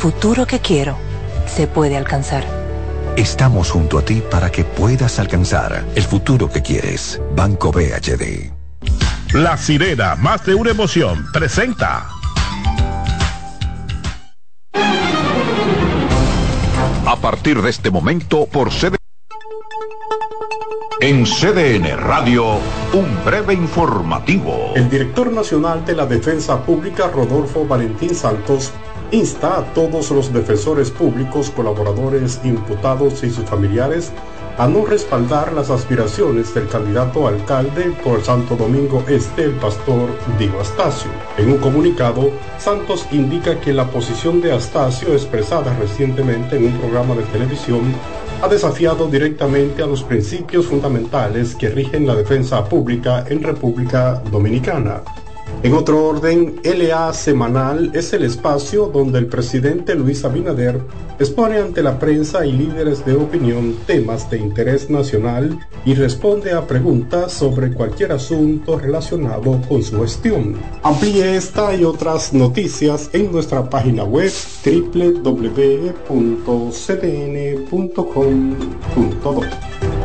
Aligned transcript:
futuro 0.00 0.46
que 0.46 0.60
quiero 0.60 0.96
se 1.46 1.66
puede 1.66 1.98
alcanzar. 1.98 2.42
Estamos 3.18 3.70
junto 3.70 3.98
a 3.98 4.02
ti 4.02 4.22
para 4.30 4.50
que 4.50 4.64
puedas 4.64 5.18
alcanzar 5.18 5.84
el 5.94 6.02
futuro 6.04 6.48
que 6.50 6.62
quieres. 6.62 7.20
Banco 7.36 7.70
BHD. 7.70 8.50
La 9.34 9.58
sirena, 9.58 10.16
más 10.16 10.46
de 10.46 10.54
una 10.54 10.70
emoción, 10.70 11.26
presenta. 11.34 12.08
A 17.06 17.16
partir 17.20 17.60
de 17.60 17.68
este 17.68 17.90
momento, 17.90 18.46
por 18.46 18.70
CDN. 18.70 18.96
En 21.02 21.24
CDN 21.26 21.96
Radio, 21.98 22.54
un 22.94 23.24
breve 23.24 23.52
informativo. 23.52 24.72
El 24.74 24.88
director 24.88 25.30
nacional 25.30 25.84
de 25.84 25.94
la 25.94 26.06
Defensa 26.06 26.62
Pública, 26.62 27.08
Rodolfo 27.08 27.66
Valentín 27.66 28.14
Santos, 28.14 28.72
insta 29.12 29.58
a 29.58 29.64
todos 29.74 30.10
los 30.10 30.32
defensores 30.32 30.90
públicos, 30.90 31.50
colaboradores, 31.50 32.40
imputados 32.44 33.22
y 33.22 33.30
sus 33.30 33.44
familiares 33.44 34.12
a 34.58 34.66
no 34.66 34.84
respaldar 34.84 35.54
las 35.54 35.70
aspiraciones 35.70 36.54
del 36.54 36.68
candidato 36.68 37.26
alcalde 37.26 37.92
por 38.04 38.22
Santo 38.22 38.56
Domingo 38.56 39.02
Este, 39.08 39.44
el 39.44 39.52
pastor 39.52 40.10
Diego 40.38 40.60
Astacio. 40.60 41.10
En 41.38 41.52
un 41.52 41.58
comunicado, 41.58 42.30
Santos 42.58 43.06
indica 43.10 43.58
que 43.58 43.72
la 43.72 43.90
posición 43.90 44.42
de 44.42 44.52
Astacio, 44.52 45.14
expresada 45.14 45.74
recientemente 45.78 46.56
en 46.56 46.66
un 46.66 46.78
programa 46.78 47.14
de 47.14 47.22
televisión, 47.22 47.94
ha 48.42 48.48
desafiado 48.48 49.08
directamente 49.08 49.82
a 49.82 49.86
los 49.86 50.02
principios 50.02 50.66
fundamentales 50.66 51.54
que 51.54 51.70
rigen 51.70 52.06
la 52.06 52.14
defensa 52.14 52.62
pública 52.64 53.24
en 53.28 53.42
República 53.42 54.22
Dominicana. 54.30 55.02
En 55.62 55.74
otro 55.74 56.06
orden, 56.06 56.60
LA 56.64 57.12
Semanal 57.12 57.90
es 57.94 58.14
el 58.14 58.24
espacio 58.24 58.86
donde 58.86 59.18
el 59.18 59.26
presidente 59.26 59.94
Luis 59.94 60.24
Abinader 60.24 60.80
expone 61.18 61.58
ante 61.58 61.82
la 61.82 61.98
prensa 61.98 62.46
y 62.46 62.52
líderes 62.52 63.04
de 63.04 63.14
opinión 63.14 63.76
temas 63.86 64.30
de 64.30 64.38
interés 64.38 64.88
nacional 64.88 65.58
y 65.84 65.92
responde 65.94 66.52
a 66.54 66.66
preguntas 66.66 67.32
sobre 67.32 67.74
cualquier 67.74 68.12
asunto 68.12 68.78
relacionado 68.78 69.60
con 69.68 69.82
su 69.82 70.00
gestión. 70.00 70.56
Amplíe 70.82 71.36
esta 71.36 71.74
y 71.74 71.84
otras 71.84 72.32
noticias 72.32 73.10
en 73.12 73.30
nuestra 73.30 73.68
página 73.68 74.04
web 74.04 74.32
www.cdn.com.do. 74.64 75.70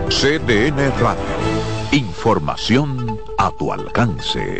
CDN 0.10 0.92
Radio. 1.00 1.24
Información 1.92 3.20
a 3.38 3.52
tu 3.58 3.72
alcance. 3.72 4.60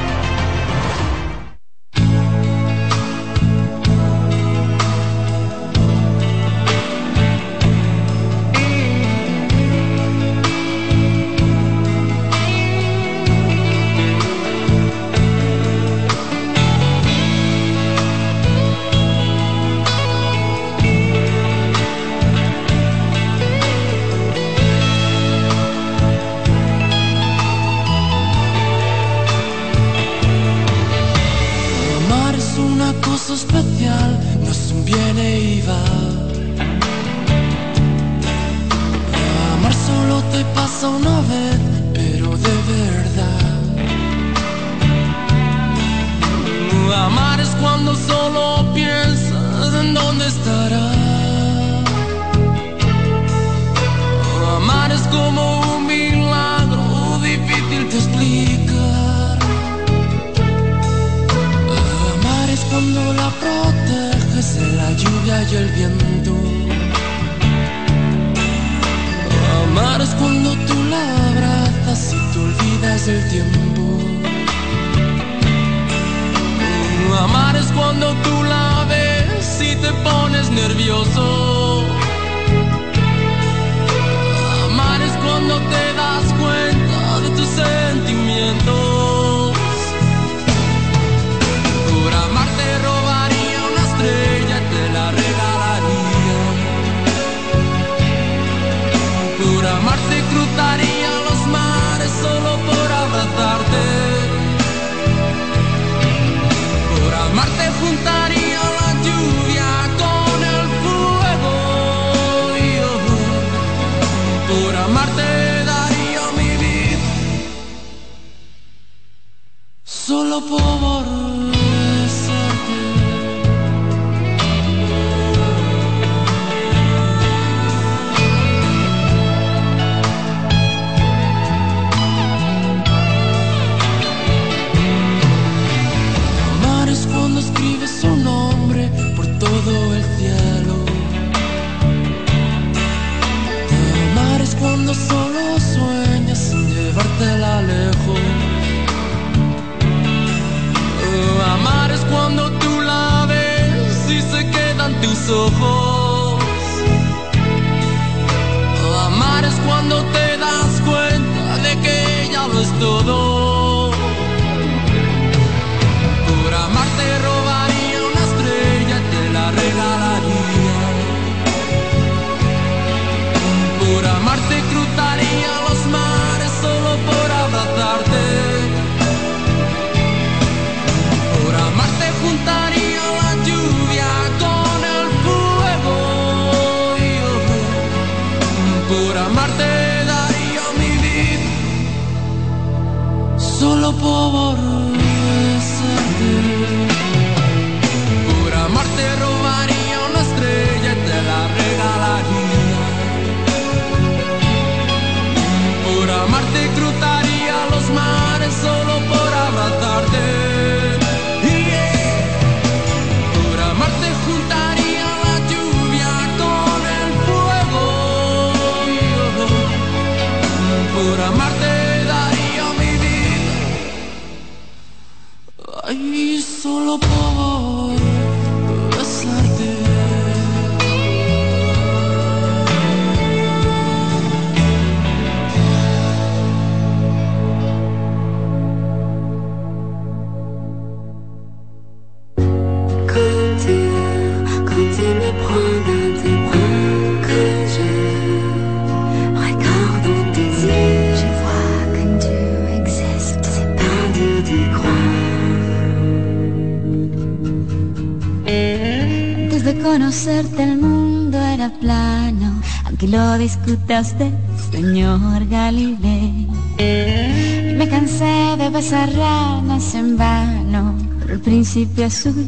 disfruté 263.71 264.31
señor 264.71 265.47
Galilei. 265.49 266.47
Y 266.77 267.73
me 267.75 267.87
cansé 267.87 268.55
de 268.57 268.69
besar 268.69 269.09
ranas 269.13 269.95
en 269.95 270.17
vano, 270.17 270.97
pero 271.19 271.33
el 271.35 271.39
príncipe 271.39 272.03
azul 272.05 272.45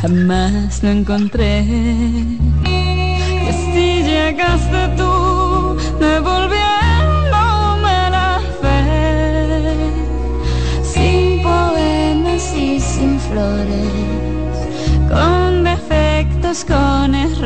jamás 0.00 0.82
lo 0.82 0.90
encontré. 0.90 1.62
Y 2.64 3.16
así 3.50 4.02
llegaste 4.02 4.88
tú, 4.96 5.76
devolviéndome 6.00 8.10
la 8.16 8.40
fe, 8.60 8.82
sin 10.82 11.42
poemas 11.42 12.54
y 12.56 12.80
sin 12.80 13.20
flores, 13.20 13.92
con 15.08 15.64
defectos, 15.64 16.64
con 16.64 17.14
errores 17.14 17.43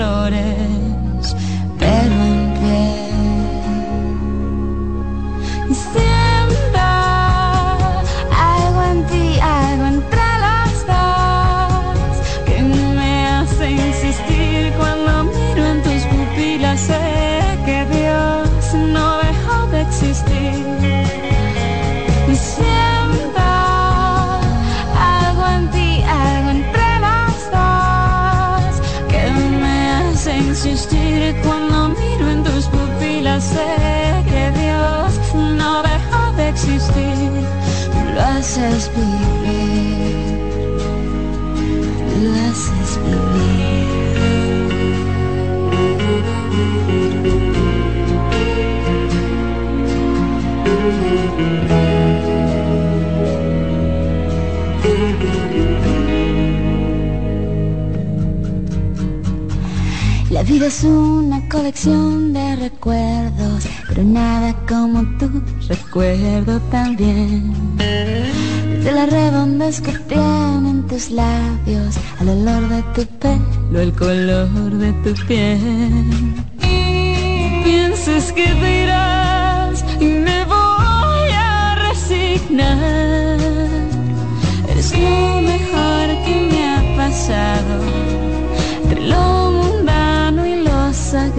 vida 60.48 60.66
es 60.66 60.82
una 60.82 61.46
colección 61.48 62.32
de 62.32 62.56
recuerdos, 62.56 63.66
pero 63.86 64.02
nada 64.02 64.54
como 64.66 65.02
tu 65.18 65.42
recuerdo 65.68 66.58
también. 66.70 67.52
Desde 67.76 68.92
las 68.92 69.10
redondas 69.10 69.80
que 69.80 69.92
tienen 69.92 70.86
tus 70.86 71.10
labios, 71.10 71.96
al 72.20 72.30
olor 72.30 72.68
de 72.68 72.82
tu 72.94 73.06
pelo, 73.18 73.80
el 73.80 73.92
color 73.92 74.70
de 74.78 74.92
tu 75.04 75.26
piel. 75.26 76.27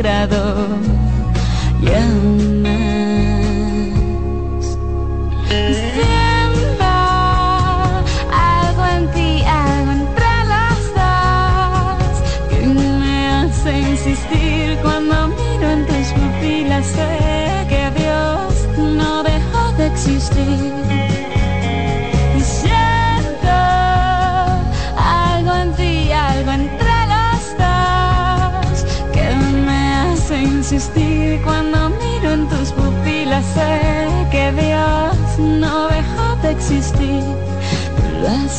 jurado 0.09 0.98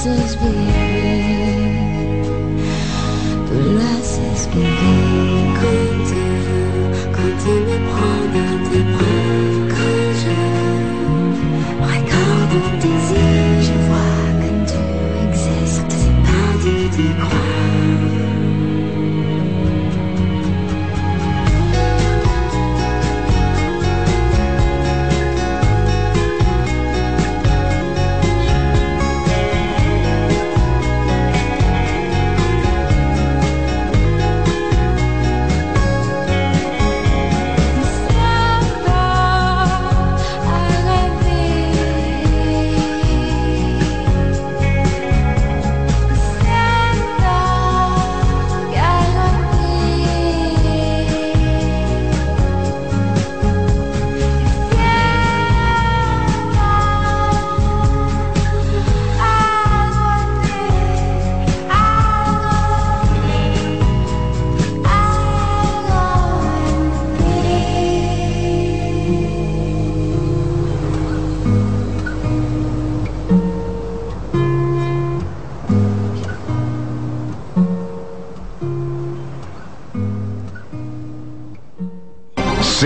glasses 0.02 0.36
be, 0.36 0.50
glasses 3.48 4.46
be. 4.46 4.99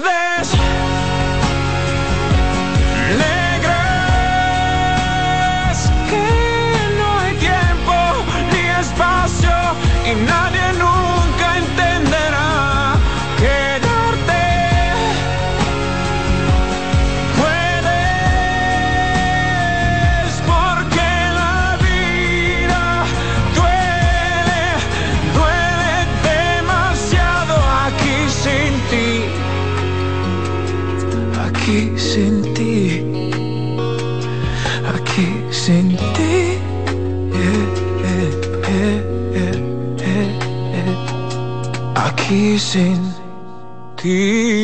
there. 0.00 0.23
sin 42.74 43.02
ti. 43.96 44.63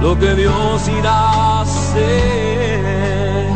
lo 0.00 0.18
que 0.18 0.34
Dios 0.34 0.88
irá 0.88 1.12
a 1.12 1.60
hacer. 1.62 3.48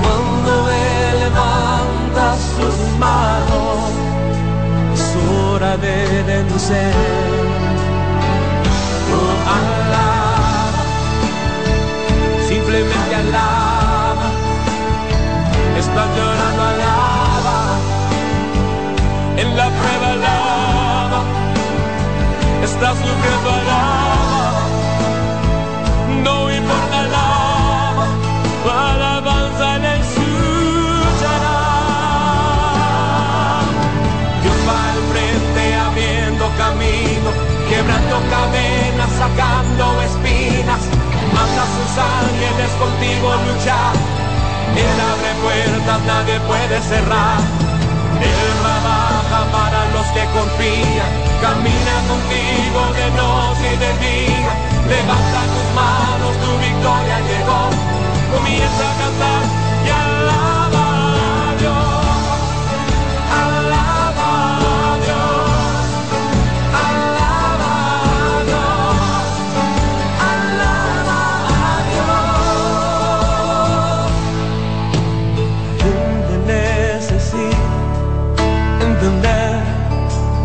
Cuando 0.00 0.52
Él 0.70 1.20
levanta 1.20 2.36
sus 2.36 2.76
manos, 2.98 3.90
es 4.94 5.04
hora 5.28 5.76
de 5.76 6.22
vencer. 6.22 6.94
Oh, 9.16 9.36
alaba, 9.58 10.82
simplemente 12.48 13.14
alaba, 13.14 14.28
estás 15.78 16.08
llorando 16.16 16.62
alaba, 16.62 17.58
en 19.36 19.56
la 19.56 19.68
prueba 19.70 20.03
Estás 22.84 22.98
sufriendo. 22.98 23.50
No 26.22 26.52
importa, 26.52 27.00
alaba. 27.00 28.06
Tu 28.62 28.68
alabanza 28.68 29.78
le 29.78 29.92
escuchará. 30.04 31.60
Dios 34.42 34.58
va 34.68 34.78
al 34.92 35.00
frente 35.12 35.62
abriendo 35.86 36.44
camino, 36.58 37.28
quebrando 37.70 38.16
cadenas, 38.28 39.10
sacando 39.16 39.84
espinas. 40.02 40.82
Manda 41.32 41.62
a 41.62 41.72
sus 41.76 41.92
ángeles 42.20 42.70
contigo 42.78 43.26
luchar. 43.48 43.96
Él 44.76 44.98
abre 45.08 45.32
puertas, 45.40 46.00
nadie 46.04 46.36
puede 46.40 46.76
cerrar. 46.82 47.40
Él 48.20 48.52
trabaja 48.60 49.40
para 49.52 49.80
los 49.94 50.06
que 50.08 50.24
confían. 50.36 51.33
Camina 51.44 51.96
contigo 52.08 52.80
de 52.96 53.06
noche 53.20 53.66
y 53.74 53.76
de 53.76 53.92
día. 54.04 54.52
Levanta 54.88 55.40
tus 55.52 55.68
manos, 55.76 56.32
tu 56.42 56.50
victoria 56.56 57.18
llegó. 57.28 57.62
Comienza 58.34 58.84
a 58.90 58.94
cantar 59.00 59.42
y 59.84 59.88
alaba 59.90 60.86
a 61.42 61.54
Dios. 61.60 62.06
Alaba 63.42 64.30
a 64.56 64.96
Dios. 65.04 65.52
Alaba 66.88 67.72
a 68.08 68.40
Dios. 68.48 68.96
Alaba 70.32 71.20
a 71.60 71.76
Dios. 71.92 72.24
Gente 75.82 76.34
necesita 76.54 77.68
entender 78.80 79.52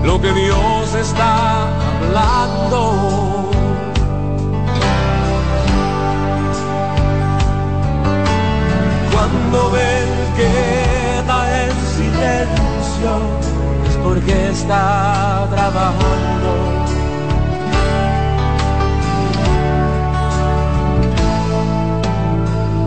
lo 0.04 0.16
que 0.20 0.32
Dios 0.34 0.79
está 1.00 1.68
hablando. 1.88 3.50
Cuando 9.14 9.72
ven 9.72 10.10
que 10.36 11.24
da 11.28 11.64
en 11.64 11.72
silencio 11.96 13.14
es 13.88 13.96
porque 14.04 14.50
está 14.50 15.48
trabajando. 15.50 16.52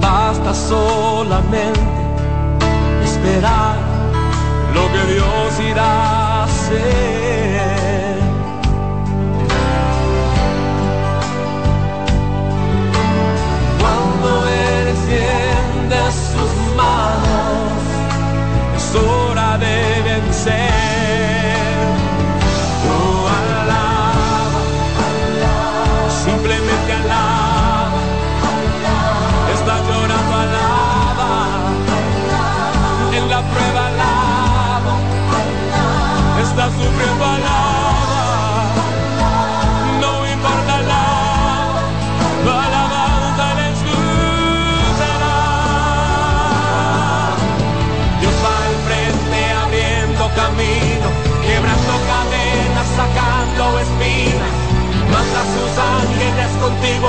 Basta 0.00 0.54
solamente 0.54 1.80
esperar 3.04 3.76
lo 4.74 4.82
que 4.92 5.14
Dios 5.14 5.60
irá 5.70 5.84
a 5.84 6.44
hacer. 6.44 7.21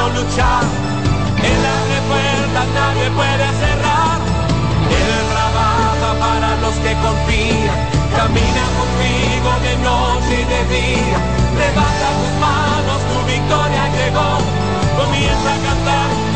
Luchar. 0.10 0.63
Él 1.44 1.62
abre 1.78 2.00
puertas, 2.10 2.68
nadie 2.74 3.08
puede 3.12 3.48
cerrar. 3.62 4.20
Él 5.00 5.13
trabaja 5.34 6.10
para 6.20 6.50
los 6.63 6.76
que 6.84 6.94
confían. 7.06 7.78
Camina 8.16 8.66
contigo 8.80 9.52
de 9.66 9.74
noche 9.88 10.34
y 10.42 10.46
de 10.54 10.62
día. 10.76 11.20
Levanta 11.58 12.08
tus 12.20 12.34
manos, 12.39 13.00
tu 13.10 13.18
victoria 13.26 13.84
llegó. 13.98 14.32
Comienza 14.98 15.50
a 15.54 15.60
cantar 15.68 16.33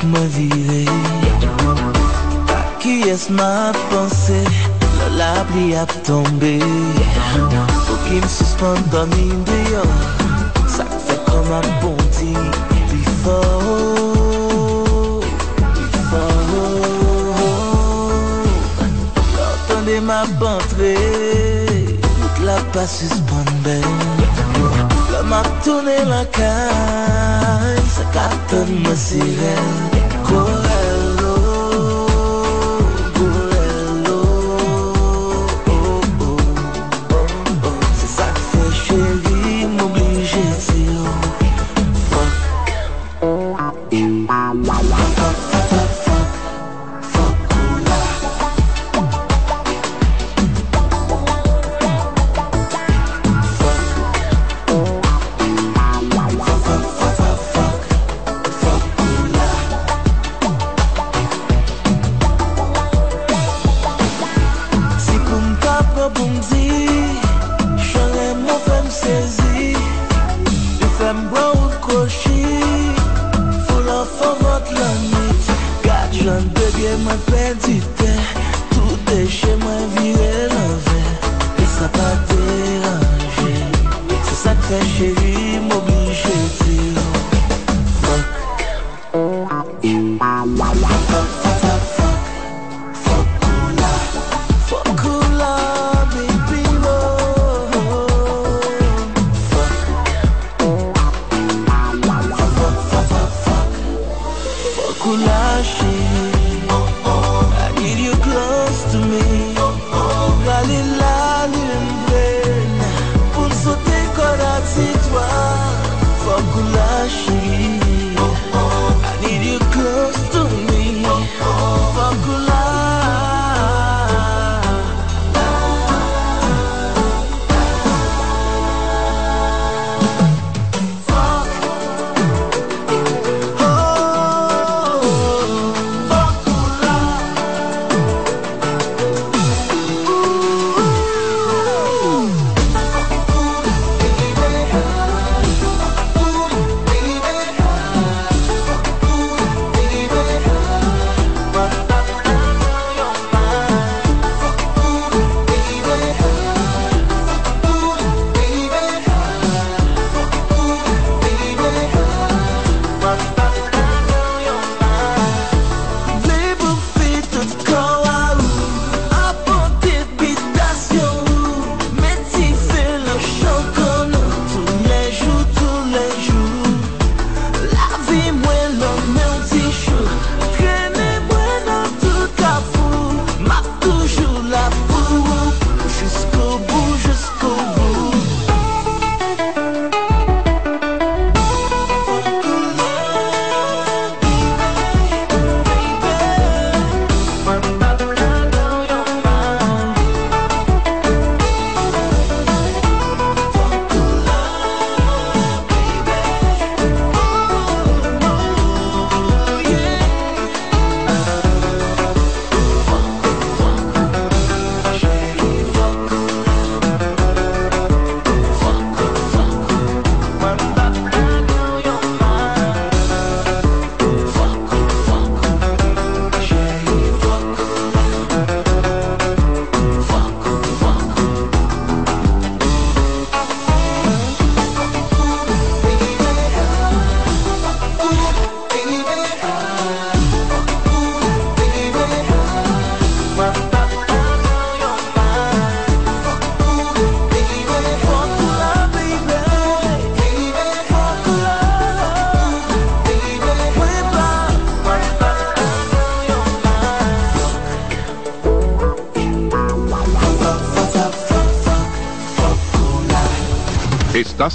que 0.00 0.06
moi 0.06 0.20
vivre 0.30 0.90
A 2.48 2.80
qui 2.80 3.02
est-ce 3.02 3.32
ma 3.32 3.72
pensée? 3.90 4.44
La 5.16 5.44
pluie 5.44 5.74
a 5.74 5.86
tombé. 6.04 6.58
Pour 7.86 7.98
qui 8.04 8.14
me 8.14 8.28
suspend 8.28 8.74
dans 8.92 9.06
mine 9.16 9.44
de 9.44 9.58
yo 9.72 9.82
Ça 10.66 10.84
fait 11.06 11.20
comme 11.26 11.52
un 11.52 11.66
bon 11.82 11.96
dit 12.18 12.46
Before 12.90 14.00
Before 15.74 16.40
Quand 19.36 19.74
on 19.76 19.88
est 19.88 20.00
ma 20.00 20.24
bantrée 20.40 20.96
Toute 22.00 22.44
la 22.44 22.58
passe 22.72 22.98
suspend 22.98 23.44
belle 23.64 24.07
Mamak 25.28 25.60
tunay 25.60 26.08
lakay 26.08 27.76
sa 27.84 28.00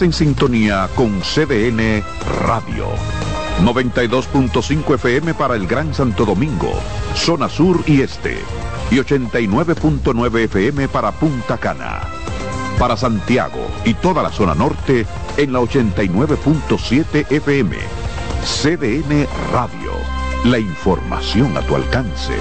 En 0.01 0.11
sintonía 0.11 0.89
con 0.95 1.21
CDN 1.21 2.03
Radio. 2.47 2.87
92.5 3.61 4.95
FM 4.95 5.35
para 5.35 5.55
el 5.55 5.67
Gran 5.67 5.93
Santo 5.93 6.25
Domingo, 6.25 6.71
zona 7.13 7.47
sur 7.47 7.79
y 7.85 8.01
este. 8.01 8.39
Y 8.89 8.95
89.9 8.95 10.45
FM 10.45 10.87
para 10.87 11.11
Punta 11.11 11.59
Cana. 11.59 12.01
Para 12.79 12.97
Santiago 12.97 13.67
y 13.85 13.93
toda 13.93 14.23
la 14.23 14.31
zona 14.31 14.55
norte 14.55 15.05
en 15.37 15.53
la 15.53 15.59
89.7 15.59 17.31
FM. 17.31 17.77
CDN 18.43 19.27
Radio. 19.51 19.91
La 20.45 20.57
información 20.57 21.55
a 21.55 21.61
tu 21.61 21.75
alcance. 21.75 22.33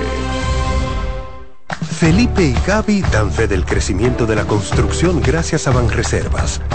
Felipe 2.02 2.44
y 2.44 2.54
Gaby 2.66 3.02
dan 3.12 3.30
fe 3.30 3.46
del 3.46 3.64
crecimiento 3.64 4.26
de 4.26 4.36
la 4.36 4.44
construcción 4.44 5.20
gracias 5.20 5.68
a 5.68 5.70
Banreservas. 5.70 6.60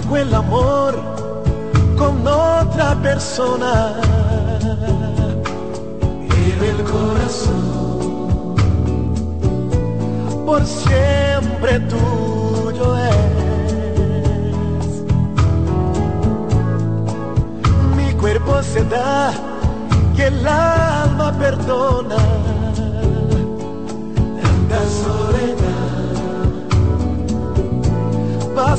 Hago 0.00 0.16
el 0.16 0.34
amor 0.34 0.94
con 1.96 2.26
otra 2.26 2.94
persona. 3.02 3.94
El 6.62 6.84
corazón 6.84 8.54
por 10.46 10.64
siempre 10.64 11.80
tuyo 11.80 12.96
es. 12.98 13.14
Mi 17.96 18.12
cuerpo 18.14 18.62
se 18.62 18.84
da 18.84 19.32
y 20.16 20.20
el 20.20 20.46
alma 20.46 21.32
perdona. 21.38 22.16
Tanta 24.42 24.80
soledad 25.02 26.00
va 28.56 28.76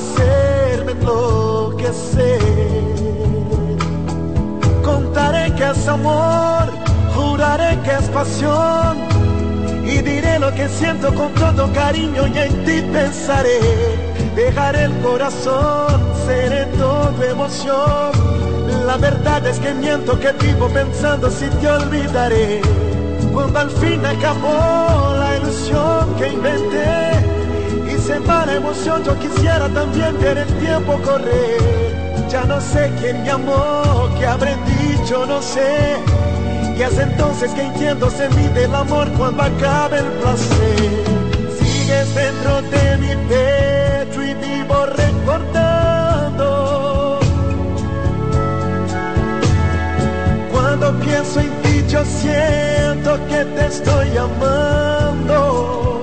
hacerme 0.92 1.02
enloquecer. 1.02 2.42
Contaré 4.84 5.54
que 5.56 5.70
es 5.70 5.88
amor, 5.88 6.70
juraré 7.16 7.80
que 7.84 7.92
es 7.92 8.10
pasión. 8.10 8.98
Y 9.84 10.02
diré 10.02 10.40
lo 10.40 10.54
que 10.54 10.70
siento 10.70 11.14
con 11.14 11.34
todo 11.34 11.72
cariño 11.74 12.28
y 12.28 12.38
en 12.38 12.66
ti 12.66 12.82
pensaré. 12.94 13.60
Dejaré 14.36 14.84
el 14.84 14.98
corazón, 15.00 16.02
seré 16.26 16.66
todo 16.78 17.24
emoción. 17.24 18.12
La 18.86 18.98
verdad 18.98 19.46
es 19.46 19.60
que 19.60 19.74
miento 19.74 20.20
que 20.20 20.32
vivo 20.34 20.68
pensando 20.70 21.30
si 21.30 21.48
te 21.48 21.68
olvidaré. 21.68 22.62
Cuando 23.34 23.60
al 23.60 23.70
fin 23.70 24.06
acabó 24.06 25.16
la 25.18 25.38
ilusión 25.38 26.16
que 26.18 26.28
inventé 26.30 27.21
y 28.12 28.14
se 28.14 28.20
va 28.20 28.46
la 28.46 28.56
emoción, 28.56 29.04
yo 29.04 29.18
quisiera 29.20 29.68
también 29.70 30.20
ver 30.20 30.38
el 30.38 30.48
tiempo 30.60 31.00
correr. 31.04 31.62
Ya 32.30 32.44
no 32.46 32.60
sé 32.62 32.92
quién 33.00 33.24
me 33.24 33.32
amó, 33.32 34.10
qué 34.18 34.26
habré 34.26 34.56
dicho, 34.80 35.26
no 35.26 35.42
sé. 35.42 35.98
Y 36.78 36.82
es 36.82 36.98
entonces 36.98 37.52
que 37.54 37.62
entiendo 37.62 38.10
se 38.10 38.30
mide 38.30 38.66
el 38.66 38.76
amor 38.76 39.10
cuando 39.18 39.44
acabe 39.44 40.00
el 40.00 40.06
placer. 40.06 41.04
Sigues 41.60 42.16
dentro 42.16 42.62
de 42.64 42.98
mi 42.98 43.16
pecho 43.28 44.24
y 44.24 44.34
vivo 44.34 44.86
recordando. 44.86 46.40
Cuando 50.52 51.00
pienso 51.00 51.40
en 51.40 51.52
ti 51.62 51.84
yo 51.88 52.04
siento 52.06 53.20
que 53.28 53.46
te 53.46 53.66
estoy 53.68 54.18
amando. 54.18 56.01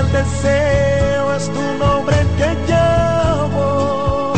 El 0.00 0.12
deseo 0.12 1.34
es 1.34 1.44
tu 1.48 1.64
nombre 1.78 2.16
que 2.38 2.48
llamo. 2.68 4.32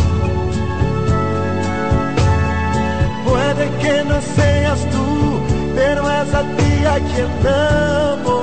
Puede 3.24 3.64
que 3.82 4.04
no 4.04 4.20
seas 4.36 4.80
tú, 4.90 5.40
pero 5.74 6.10
es 6.10 6.34
a 6.34 6.42
ti 6.56 6.72
a 6.94 6.96
quien 7.10 7.30
amo. 7.46 8.37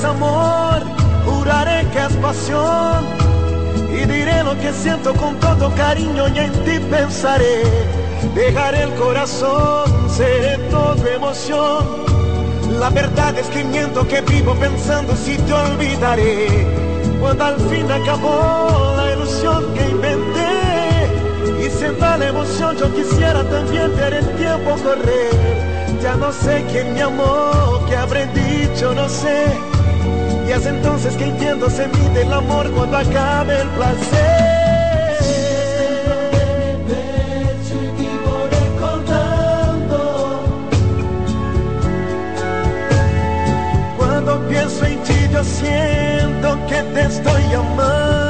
Es 0.00 0.04
amor, 0.04 0.82
juraré 1.26 1.86
que 1.92 1.98
es 1.98 2.12
pasión 2.22 3.04
y 3.92 4.06
diré 4.06 4.42
lo 4.42 4.58
que 4.58 4.72
siento 4.72 5.12
con 5.14 5.38
todo 5.40 5.70
cariño 5.74 6.28
y 6.28 6.38
en 6.38 6.52
ti 6.64 6.78
pensaré. 6.90 7.62
Dejaré 8.34 8.84
el 8.84 8.94
corazón, 8.94 9.84
seré 10.08 10.56
todo 10.70 11.06
emoción. 11.06 11.84
La 12.78 12.88
verdad 12.88 13.36
es 13.38 13.46
que 13.48 13.64
miento 13.64 14.06
que 14.06 14.22
vivo 14.22 14.54
pensando 14.54 15.14
si 15.16 15.36
te 15.36 15.52
olvidaré. 15.52 16.66
Cuando 17.20 17.44
al 17.44 17.56
fin 17.68 17.90
acabó 17.90 18.94
la 18.96 19.12
ilusión 19.12 19.74
que 19.74 19.86
inventé 19.86 21.66
y 21.66 21.68
se 21.78 21.90
va 21.92 22.16
la 22.16 22.28
emoción, 22.28 22.76
yo 22.76 22.94
quisiera 22.94 23.42
también 23.44 23.94
ver 23.96 24.14
el 24.14 24.36
tiempo 24.36 24.70
correr. 24.82 26.00
Ya 26.02 26.14
no 26.14 26.32
sé 26.32 26.64
quién 26.70 26.94
me 26.94 27.02
amó, 27.02 27.84
qué 27.88 27.96
habré 27.96 28.26
dicho, 28.28 28.94
no 28.94 29.06
sé. 29.08 29.69
Es 30.50 30.66
entonces 30.66 31.16
que 31.16 31.26
entiendo 31.26 31.70
se 31.70 31.86
mide 31.86 32.22
el 32.22 32.32
amor 32.32 32.68
cuando 32.72 32.96
acabe 32.96 33.60
el 33.60 33.68
placer. 33.68 35.20
Cuando 43.96 44.48
pienso 44.48 44.84
en 44.86 45.02
ti 45.04 45.14
yo 45.32 45.44
siento 45.44 46.58
que 46.66 46.82
te 46.82 47.02
estoy 47.02 47.54
amando. 47.54 48.29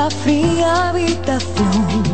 De 0.00 0.06
otra 0.06 0.10
fría 0.10 0.88
habitación. 0.88 2.04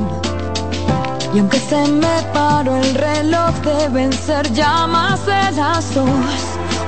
Y 1.35 1.39
aunque 1.39 1.59
se 1.59 1.87
me 1.89 2.23
paró 2.33 2.77
el 2.77 2.95
reloj, 2.95 3.55
deben 3.63 4.13
ser 4.13 4.53
ya 4.53 4.87
más 4.87 5.27
de 5.27 5.53
las 5.53 5.95
dos. 5.95 6.07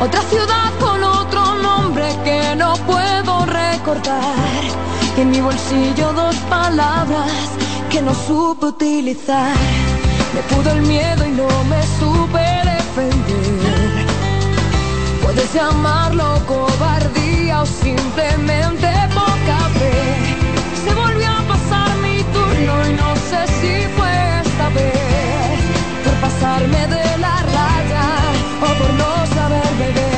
Otra 0.00 0.20
ciudad 0.22 0.70
con 0.80 1.02
otro 1.02 1.54
nombre 1.56 2.06
que 2.24 2.56
no 2.56 2.74
puedo 2.86 3.46
recordar. 3.46 4.62
Y 5.16 5.20
en 5.20 5.30
mi 5.30 5.40
bolsillo 5.40 6.12
dos 6.12 6.36
palabras 6.48 7.32
que 7.90 8.00
no 8.00 8.14
supe 8.14 8.66
utilizar. 8.66 9.54
Me 10.34 10.40
pudo 10.54 10.70
el 10.72 10.82
miedo 10.82 11.26
y 11.26 11.32
no 11.32 11.48
me 11.64 11.82
supe 11.98 12.44
defender. 12.72 14.06
Puedes 15.22 15.52
llamarlo 15.52 16.40
cobardía 16.46 17.62
o 17.62 17.66
simplemente 17.66 18.77
no 22.98 23.16
sé 23.28 23.40
si 23.60 23.72
fue 23.96 24.12
esta 24.44 24.68
vez 24.70 25.60
por 26.04 26.14
pasarme 26.24 26.82
de 26.94 27.18
la 27.24 27.36
raya 27.54 28.06
o 28.66 28.68
por 28.78 28.92
no 28.94 29.26
saber 29.34 29.70
beber. 29.78 30.17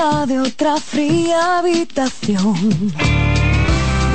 De 0.00 0.40
otra 0.40 0.78
fría 0.78 1.58
habitación. 1.58 2.54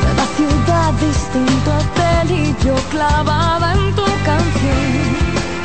Nueva 0.01 0.25
ciudad, 0.35 0.91
distinto 0.93 1.71
hotel 1.77 2.31
y 2.31 2.65
yo 2.65 2.73
clavada 2.89 3.73
en 3.73 3.93
tu 3.93 4.03
canción. 4.25 5.15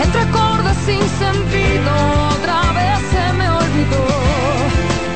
Entre 0.04 0.20
acordes 0.20 0.76
sin 0.84 1.00
sentido, 1.24 1.90
otra 2.36 2.60
vez 2.72 3.00
se 3.12 3.32
me 3.32 3.48
olvidó 3.48 4.04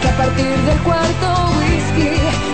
que 0.01 0.09
a 0.09 0.17
partir 0.17 0.57
del 0.69 0.79
cuarto 0.79 1.51
whisky 1.59 2.54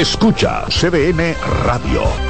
Escucha 0.00 0.64
CDN 0.70 1.36
Radio. 1.62 2.29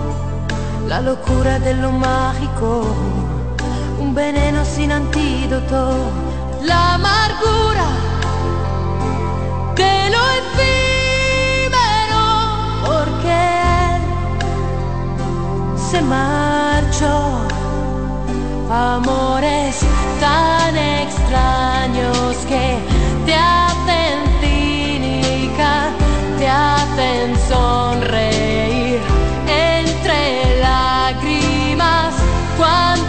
la 0.91 0.99
locura 0.99 1.57
de 1.57 1.73
lo 1.75 1.89
mágico, 1.89 2.83
un 3.97 4.13
veneno 4.13 4.65
sin 4.65 4.91
antídoto, 4.91 5.81
la 6.63 6.95
amargura 6.95 7.87
de 9.81 9.95
lo 10.13 10.21
efímero, 10.41 12.23
porque 12.85 13.37
él 13.93 14.01
se 15.89 16.01
marchó, 16.01 17.15
amores 18.69 19.79
tan 20.19 20.75
extraños 20.75 22.35
que 22.49 22.65
te 23.25 23.33
hacen 23.33 24.17
cínica, 24.41 25.71
te 26.37 26.49
hacen 26.49 27.27
sonreír. 27.47 28.40
Cuando 32.61 33.00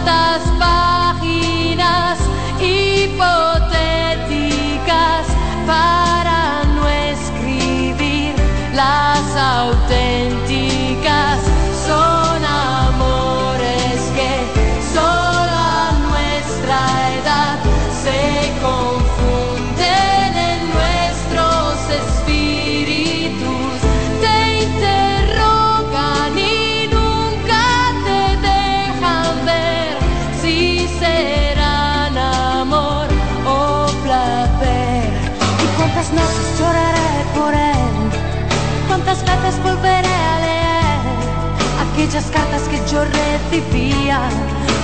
aquellas 42.13 42.31
cartas 42.31 42.67
que 42.67 42.77
yo 42.91 43.03
recibía 43.05 44.29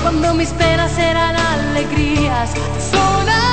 cuando 0.02 0.34
mis 0.34 0.50
penas 0.50 0.98
eran 0.98 1.36
alegrías? 1.36 2.50
Son 2.92 3.49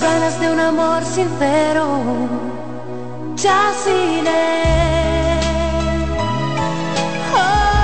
Ganas 0.00 0.38
de 0.40 0.50
un 0.50 0.60
amor 0.60 1.02
sincero, 1.04 1.86
ya 3.36 3.72
sin 3.82 4.26
él. 4.26 5.40
Oh. 7.34 7.76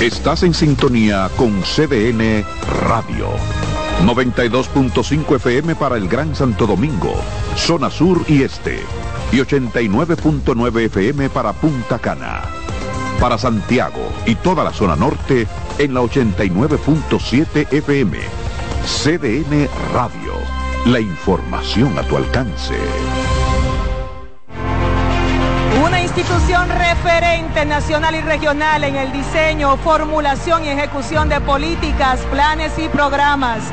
Estás 0.00 0.44
en 0.44 0.54
sintonía 0.54 1.28
con 1.36 1.62
CDN 1.62 2.44
Radio. 2.88 3.63
92.5 4.04 5.36
FM 5.36 5.76
para 5.76 5.96
el 5.96 6.08
Gran 6.08 6.34
Santo 6.34 6.66
Domingo, 6.66 7.14
zona 7.56 7.88
sur 7.88 8.20
y 8.28 8.42
este. 8.42 8.80
Y 9.32 9.38
89.9 9.38 10.80
FM 10.86 11.30
para 11.30 11.54
Punta 11.54 11.98
Cana. 11.98 12.42
Para 13.18 13.38
Santiago 13.38 14.12
y 14.26 14.34
toda 14.34 14.62
la 14.62 14.72
zona 14.72 14.94
norte 14.94 15.46
en 15.78 15.94
la 15.94 16.02
89.7 16.02 17.72
FM. 17.72 18.18
CDN 18.84 19.68
Radio. 19.94 20.34
La 20.84 21.00
información 21.00 21.98
a 21.98 22.02
tu 22.02 22.18
alcance. 22.18 22.74
Una 25.82 26.02
institución 26.02 26.68
referente 26.68 27.64
nacional 27.64 28.14
y 28.14 28.20
regional 28.20 28.84
en 28.84 28.96
el 28.96 29.12
diseño, 29.12 29.78
formulación 29.78 30.62
y 30.66 30.68
ejecución 30.68 31.30
de 31.30 31.40
políticas, 31.40 32.20
planes 32.30 32.72
y 32.78 32.88
programas 32.88 33.72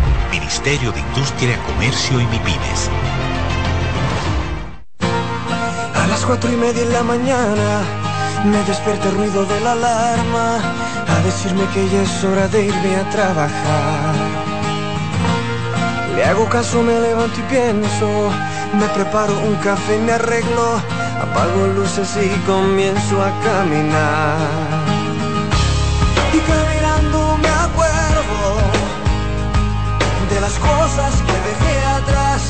Ministerio 0.31 0.93
de 0.93 0.99
Industria, 1.01 1.59
Comercio 1.63 2.19
y 2.21 2.25
MIPIMES. 2.25 2.89
A 5.93 6.07
las 6.07 6.25
cuatro 6.25 6.49
y 6.51 6.55
media 6.55 6.85
de 6.85 6.93
la 6.93 7.03
mañana 7.03 7.81
me 8.45 8.63
despierta 8.63 9.09
el 9.09 9.15
ruido 9.17 9.45
de 9.45 9.59
la 9.59 9.73
alarma 9.73 10.59
a 11.07 11.19
decirme 11.25 11.63
que 11.73 11.87
ya 11.89 12.01
es 12.03 12.23
hora 12.23 12.47
de 12.47 12.65
irme 12.65 12.95
a 12.95 13.09
trabajar. 13.09 14.15
Le 16.15 16.23
hago 16.23 16.47
caso, 16.47 16.81
me 16.81 16.97
levanto 16.97 17.37
y 17.37 17.43
pienso, 17.43 18.31
me 18.79 18.87
preparo 18.95 19.37
un 19.39 19.55
café 19.55 19.97
y 19.97 19.99
me 19.99 20.13
arreglo, 20.13 20.81
apago 21.21 21.67
luces 21.75 22.09
y 22.15 22.29
comienzo 22.47 23.21
a 23.21 23.31
caminar. 23.43 24.70
Las 30.51 30.59
cosas 30.59 31.13
que 31.27 31.33
dejé 31.49 31.85
atrás 31.85 32.41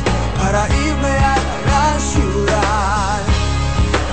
para 0.41 0.67
irme 0.69 1.15
a 1.17 1.35
la 1.69 1.99
ciudad. 1.99 3.19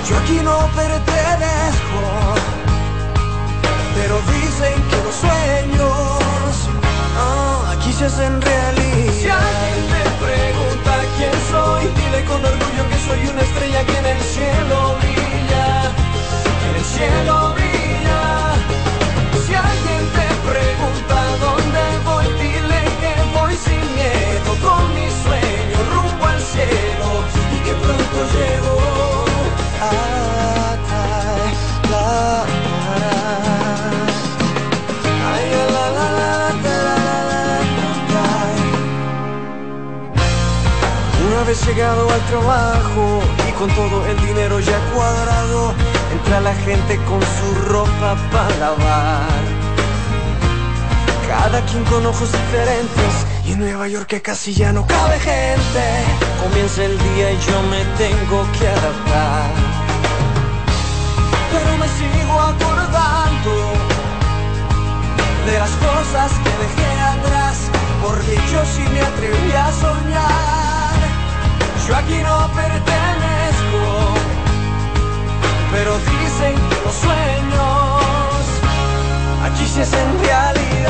Yo 0.07 0.17
aquí 0.17 0.39
no 0.43 0.57
pertenezco, 0.75 2.03
pero 3.95 4.15
dicen 4.33 4.75
que 4.89 4.97
los 5.05 5.15
sueños 5.15 6.53
ah, 7.17 7.73
aquí 7.73 7.91
se 7.93 8.05
hacen 8.05 8.41
realidad. 8.41 9.13
Si 9.21 9.29
alguien 9.29 9.85
me 9.95 10.05
pregunta 10.25 10.91
quién 11.17 11.33
soy, 11.51 11.83
dile 11.99 12.25
con 12.25 12.45
orgullo 12.45 12.83
que 12.89 12.97
soy 13.07 13.27
una 13.31 13.41
estrella 13.41 13.85
que 13.85 13.97
en 13.97 14.05
el 14.05 14.21
cielo 14.21 14.95
brilla, 14.99 15.91
que 16.59 16.69
en 16.69 16.75
el 16.75 16.85
cielo 16.85 17.49
brilla. 17.53 17.58
vez 41.49 41.65
llegado 41.65 42.07
al 42.11 42.21
trabajo 42.27 43.21
y 43.47 43.51
con 43.53 43.69
todo 43.71 44.05
el 44.05 44.17
dinero 44.27 44.59
ya 44.59 44.77
cuadrado, 44.93 45.73
entra 46.11 46.41
la 46.41 46.53
gente 46.53 46.95
con 47.05 47.19
su 47.21 47.49
ropa 47.67 48.15
para 48.31 48.55
lavar. 48.57 49.41
Cada 51.27 51.59
quien 51.65 51.83
con 51.85 52.05
ojos 52.05 52.31
diferentes 52.31 53.13
y 53.45 53.53
en 53.53 53.59
Nueva 53.61 53.87
York 53.87 54.21
casi 54.21 54.53
ya 54.53 54.71
no 54.71 54.85
cabe 54.85 55.19
gente. 55.19 55.85
Comienza 56.43 56.83
el 56.83 56.95
día 56.99 57.31
y 57.31 57.39
yo 57.39 57.57
me 57.73 57.83
tengo 57.97 58.45
que 58.59 58.67
adaptar. 58.67 59.49
Pero 61.51 61.77
me 61.81 61.87
sigo 61.97 62.39
acordando 62.53 63.55
de 65.47 65.57
las 65.57 65.71
cosas 65.87 66.31
que 66.43 66.51
dejé 66.63 67.01
atrás, 67.01 67.57
porque 68.03 68.35
yo 68.51 68.61
sí 68.65 68.83
me 68.93 69.01
atreví 69.01 69.51
a 69.53 69.71
soñar. 69.71 70.68
Yo 71.89 71.95
aquí 71.95 72.21
no 72.21 72.47
pertenezco, 72.53 74.13
pero 75.71 75.97
dicen 75.97 76.53
que 76.69 76.75
los 76.85 76.93
sueños 76.93 78.43
aquí 79.43 79.65
se 79.65 79.81
hacen 79.81 80.19
realidad. 80.23 80.88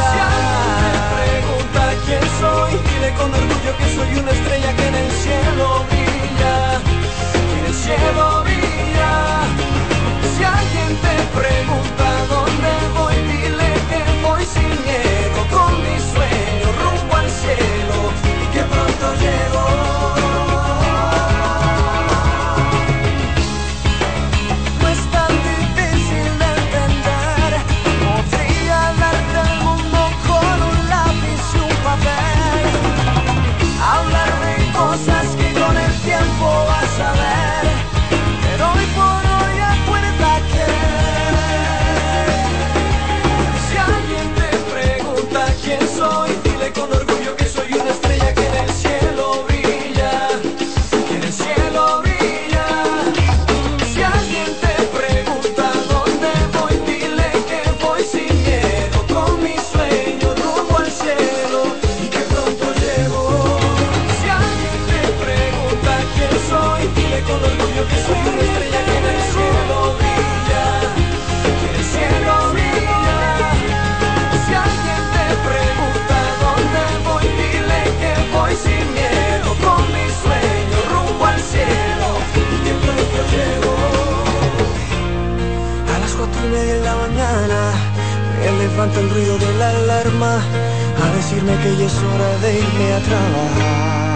dime 91.50 91.64
que 91.64 91.78
ya 91.78 91.86
es 91.86 92.04
hora 92.04 92.38
de 92.40 92.60
irme 92.60 92.94
a 92.94 93.00
trabajar. 93.00 94.09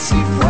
se 0.00 0.14
for. 0.14 0.49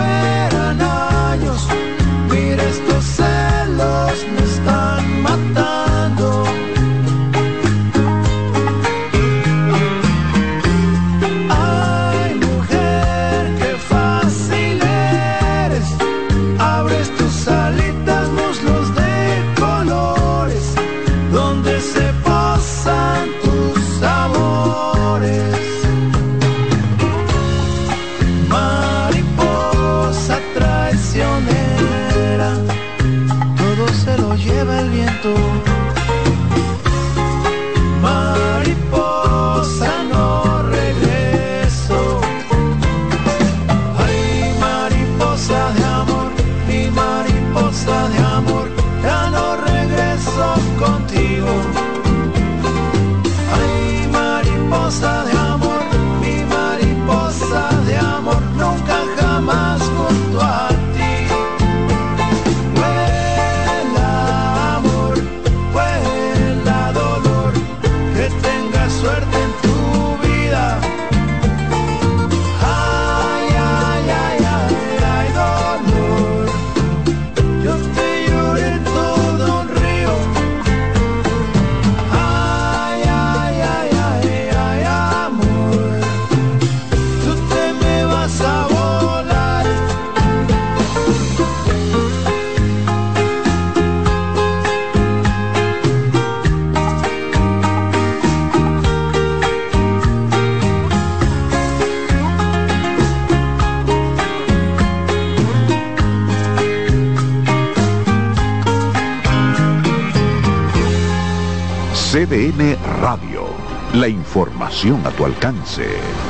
a 115.04 115.10
tu 115.12 115.24
alcance. 115.24 116.29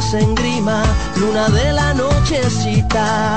en 0.00 0.34
grima, 0.34 0.82
luna 1.16 1.48
de 1.50 1.72
la 1.74 1.92
nochecita. 1.92 3.36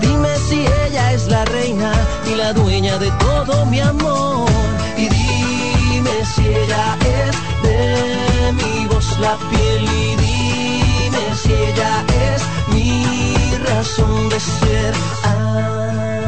Dime 0.00 0.36
si 0.48 0.66
ella 0.84 1.12
es 1.12 1.28
la 1.28 1.44
reina 1.44 1.92
y 2.26 2.34
la 2.34 2.52
dueña 2.52 2.98
de 2.98 3.08
todo 3.12 3.64
mi 3.66 3.78
amor. 3.78 4.50
Y 4.96 5.08
dime 5.08 6.10
si 6.34 6.44
ella 6.48 6.98
es 7.20 7.36
de 7.62 8.52
mi 8.52 8.86
voz 8.86 9.16
la 9.20 9.36
piel 9.48 9.84
y 9.84 10.16
dime 10.16 11.24
si 11.40 11.52
ella 11.52 12.04
es 12.32 12.42
mi 12.74 13.56
razón 13.64 14.28
de 14.28 14.40
ser. 14.40 14.94
Ah. 15.22 16.21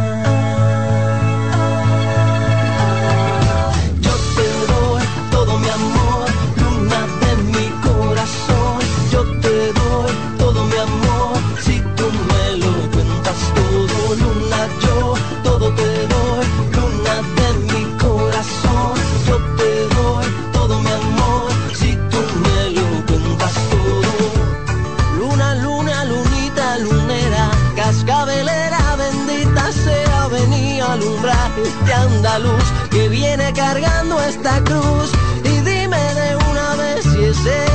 luz 32.38 32.64
que 32.90 33.08
viene 33.08 33.52
cargando 33.52 34.20
esta 34.22 34.62
cruz. 34.64 35.10
Y 35.44 35.60
dime 35.60 36.14
de 36.14 36.36
una 36.50 36.74
vez 36.76 37.04
si 37.04 37.24
es 37.24 37.46
él. 37.46 37.73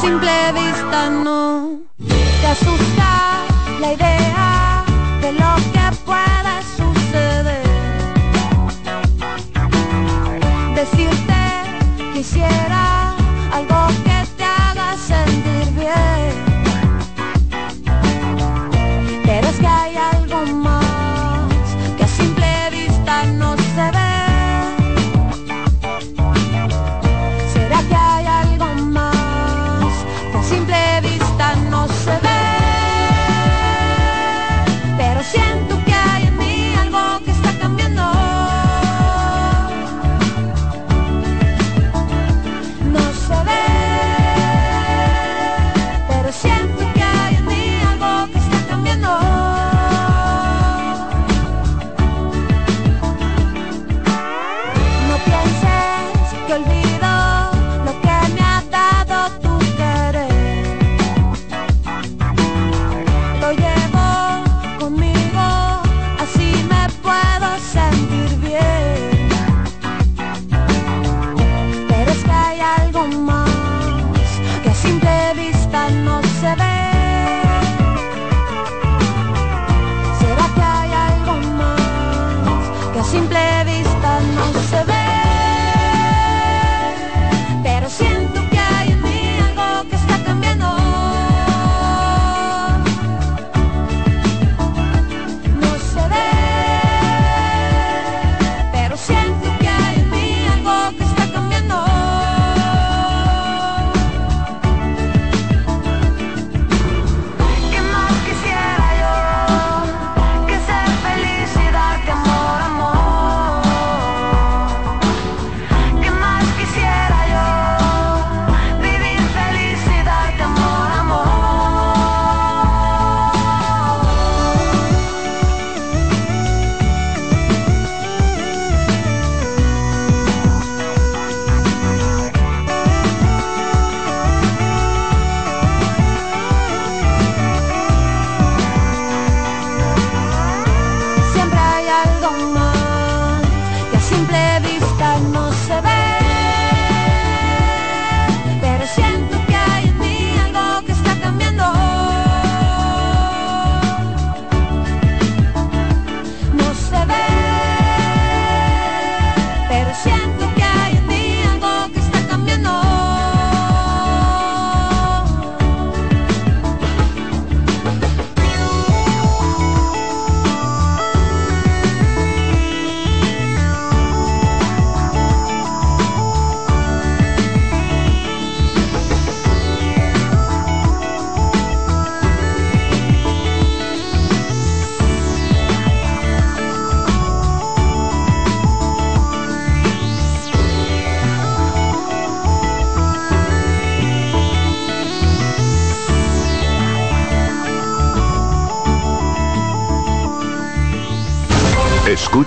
simple 0.00 0.52
vista 0.52 1.10
no 1.10 1.37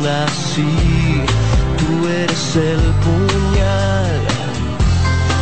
Profunda, 0.00 0.26
sí, 0.54 1.24
tú 1.78 2.08
eres 2.08 2.56
el 2.56 2.80
puñal. 3.04 4.20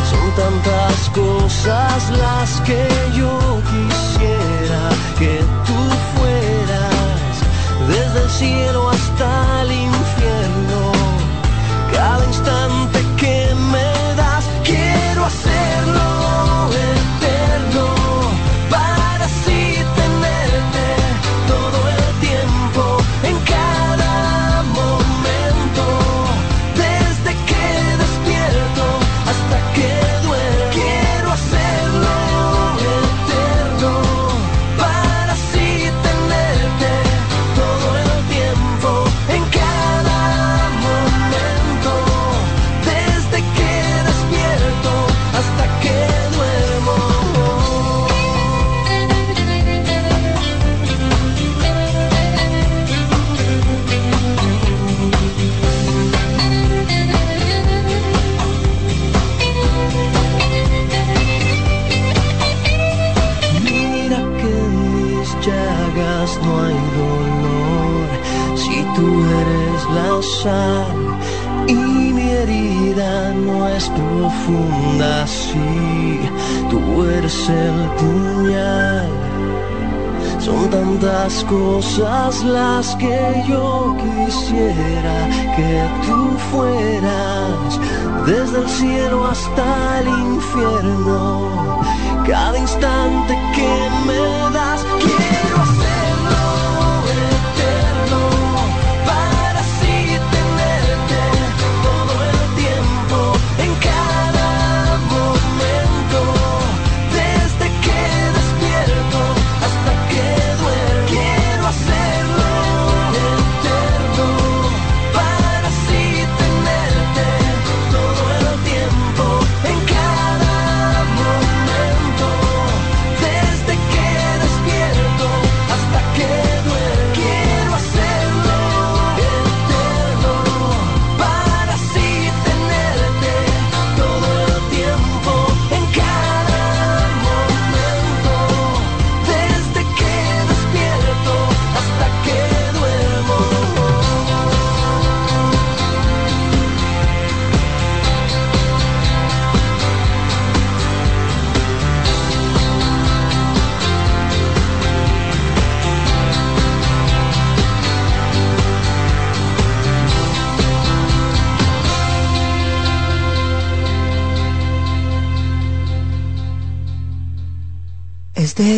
Son 0.09 0.31
tantas 0.35 1.09
cosas 1.09 2.09
las 2.17 2.61
que 2.61 2.87
yo 3.15 3.61
quisiera 3.71 4.89
que 5.17 5.39
tú 5.65 5.79
fueras 6.15 7.35
desde 7.87 8.23
el 8.23 8.29
cielo 8.29 8.88
profunda, 74.29 75.25
sí, 75.27 76.19
tú 76.69 77.03
eres 77.05 77.49
el 77.49 77.89
puñal. 77.97 79.09
Son 80.39 80.69
tantas 80.69 81.43
cosas 81.45 82.43
las 82.43 82.95
que 82.95 83.43
yo 83.47 83.95
quisiera 83.97 85.27
que 85.55 85.83
tú 86.05 86.37
fueras 86.51 87.79
desde 88.25 88.59
el 88.59 88.69
cielo 88.69 89.25
hasta 89.25 89.99
el 89.99 90.07
infierno. 90.07 91.81
Cada 92.25 92.57
instante 92.57 93.33
que 93.55 93.89
me 94.05 94.53
das, 94.53 94.85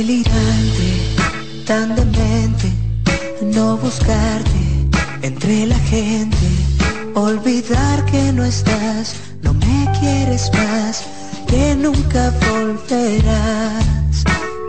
delirante, 0.02 0.90
tan 1.68 1.96
demente, 1.96 2.70
no 3.56 3.78
buscarte 3.78 4.62
entre 5.22 5.68
la 5.68 5.78
gente, 5.94 6.48
olvidar 7.14 8.04
que 8.06 8.34
no 8.34 8.44
estás, 8.44 9.16
no 9.44 9.54
me 9.54 9.80
quieres 10.00 10.50
más, 10.54 11.04
que 11.48 11.76
nunca 11.76 12.34
volverás. 12.50 14.24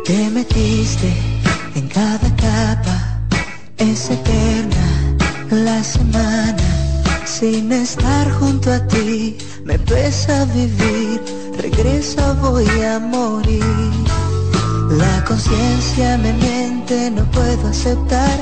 Te 0.05 0.29
metiste 0.29 1.11
en 1.77 1.89
cada 1.89 2.29
capa, 2.37 2.97
es 3.79 4.11
eterna 4.11 4.87
la 5.51 5.83
semana, 5.83 6.69
sin 7.25 7.73
estar 7.73 8.31
junto 8.33 8.71
a 8.71 8.87
ti, 8.87 9.39
me 9.65 9.79
pesa 9.79 10.45
vivir, 10.57 11.23
regresa 11.57 12.35
voy 12.35 12.69
a 12.83 12.99
morir. 12.99 14.02
La 14.97 15.25
conciencia 15.25 16.19
me 16.19 16.33
miente, 16.35 17.11
no 17.11 17.25
puedo 17.31 17.69
aceptar 17.69 18.39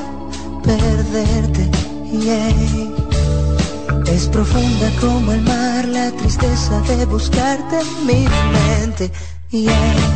perderte. 0.63 1.69
yeah. 2.11 2.53
Es 4.07 4.27
profunda 4.27 4.91
como 4.99 5.31
el 5.31 5.41
mar, 5.41 5.87
la 5.87 6.11
tristeza 6.11 6.81
de 6.81 7.05
buscarte 7.05 7.79
en 7.79 8.05
mi 8.05 8.25
mente. 8.51 9.11
yeah. 9.51 10.10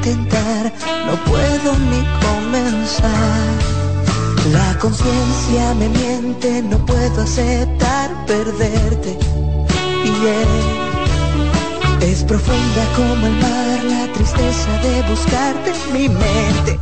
Intentar, 0.00 0.72
no 1.06 1.14
puedo 1.30 1.78
ni 1.90 2.02
comenzar. 2.26 3.48
La 4.52 4.78
conciencia 4.78 5.74
me 5.74 5.88
miente, 5.88 6.62
no 6.62 6.78
puedo 6.86 7.22
aceptar 7.22 8.10
perderte. 8.26 9.18
Yeah. 10.22 12.08
Es 12.08 12.24
profunda 12.24 12.82
como 12.96 13.26
el 13.26 13.32
mar, 13.34 13.84
la 13.84 14.12
tristeza 14.12 14.72
de 14.82 15.02
buscarte 15.02 15.70
en 15.70 15.92
mi 15.92 16.08
mente. 16.08 16.80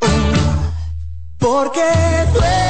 Oh, 0.00 0.06
porque 1.38 1.82
duele, 2.34 2.61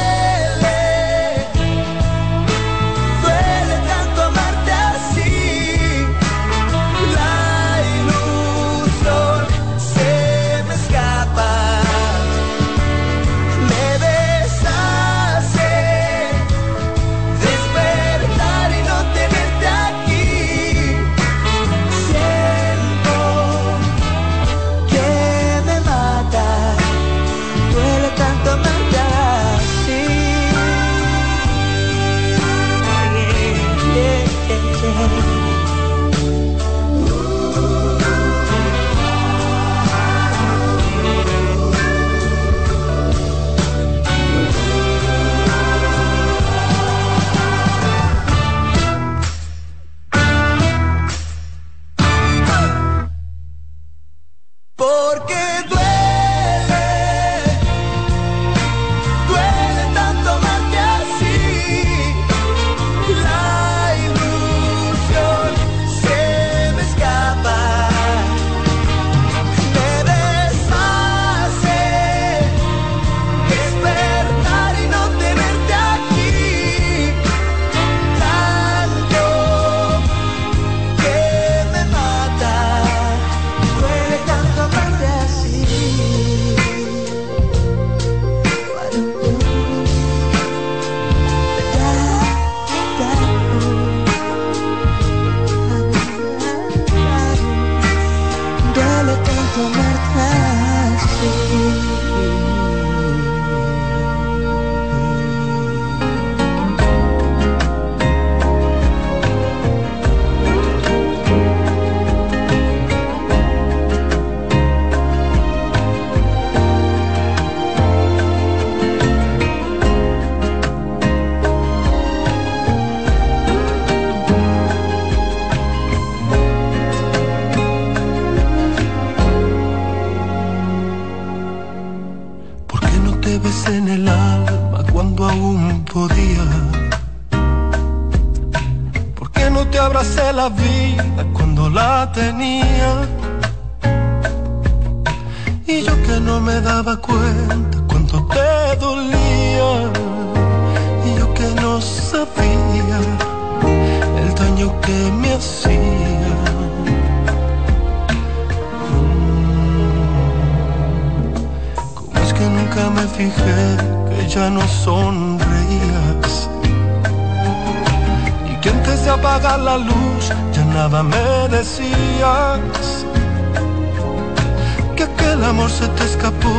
amor 175.53 175.70
se 175.70 175.87
te 175.89 176.05
escapó, 176.05 176.55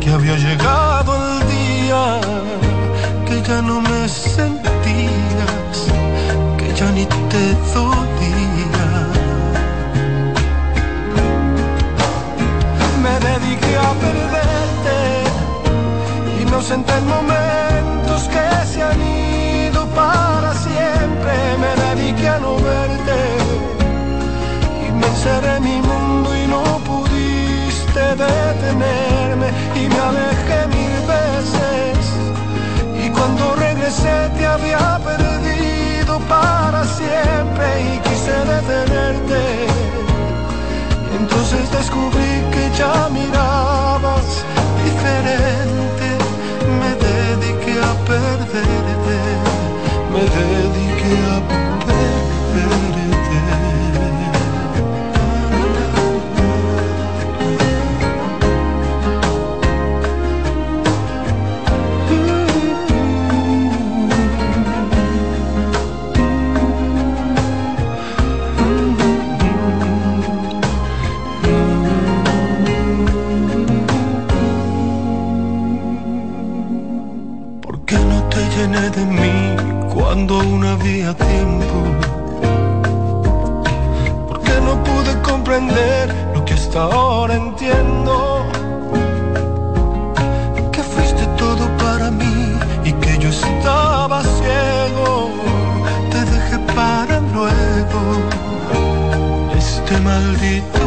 que 0.00 0.10
había 0.10 0.36
llegado 0.36 1.10
el 1.16 1.34
día, 1.56 2.20
que 3.26 3.42
ya 3.48 3.60
no 3.62 3.80
me 3.80 4.08
sentías, 4.08 5.76
que 6.58 6.68
ya 6.78 6.90
ni 6.96 7.04
te 7.32 7.44
dolía. 7.74 8.86
me 13.04 13.14
dediqué 13.28 13.72
a 13.76 13.90
perderte 14.04 14.38
ausenté 16.58 16.92
en 16.92 17.06
momentos 17.06 18.20
que 18.32 18.66
se 18.66 18.82
han 18.82 19.00
ido 19.00 19.86
para 20.00 20.52
siempre. 20.54 21.32
Me 21.62 21.70
dediqué 21.84 22.28
a 22.28 22.38
no 22.40 22.56
verte 22.56 23.18
y 24.84 24.92
me 24.92 25.06
encerré 25.06 25.56
en 25.56 25.62
mi 25.62 25.80
mundo 25.90 26.28
y 26.36 26.46
no 26.48 26.62
pudiste 27.98 28.24
detenerme 28.24 29.48
y 29.74 29.88
me 29.88 29.98
alejé 29.98 30.66
mil 30.68 31.06
veces 31.06 31.98
y 33.04 33.10
cuando 33.10 33.54
regresé 33.56 34.30
te 34.36 34.46
había 34.46 34.98
perdido 35.04 36.18
para 36.28 36.84
siempre 36.84 37.66
y 37.94 37.98
quise 38.08 38.32
detenerte. 38.32 39.66
Entonces 41.18 41.70
descubrí 41.70 42.42
que 42.52 42.70
ya 42.76 43.08
mirabas 43.10 44.44
diferente. 44.84 46.08
Me 46.80 46.90
dediqué 47.06 47.80
a 47.80 47.94
perderte. 48.06 49.16
Me 50.12 50.22
dediqué 50.22 51.14
a 51.34 51.77
de 78.90 79.04
mí 79.04 79.56
cuando 79.92 80.40
aún 80.40 80.64
había 80.64 81.12
tiempo. 81.14 81.76
Porque 84.28 84.52
no 84.64 84.82
pude 84.82 85.20
comprender 85.22 86.14
lo 86.34 86.44
que 86.44 86.54
hasta 86.54 86.82
ahora 86.84 87.34
entiendo. 87.34 88.44
Que 90.72 90.82
fuiste 90.82 91.26
todo 91.36 91.68
para 91.76 92.10
mí 92.10 92.58
y 92.84 92.92
que 92.92 93.18
yo 93.18 93.28
estaba 93.28 94.22
ciego. 94.22 95.30
Te 96.10 96.20
dejé 96.32 96.58
para 96.74 97.20
luego 97.20 98.00
este 99.56 100.00
maldito. 100.00 100.78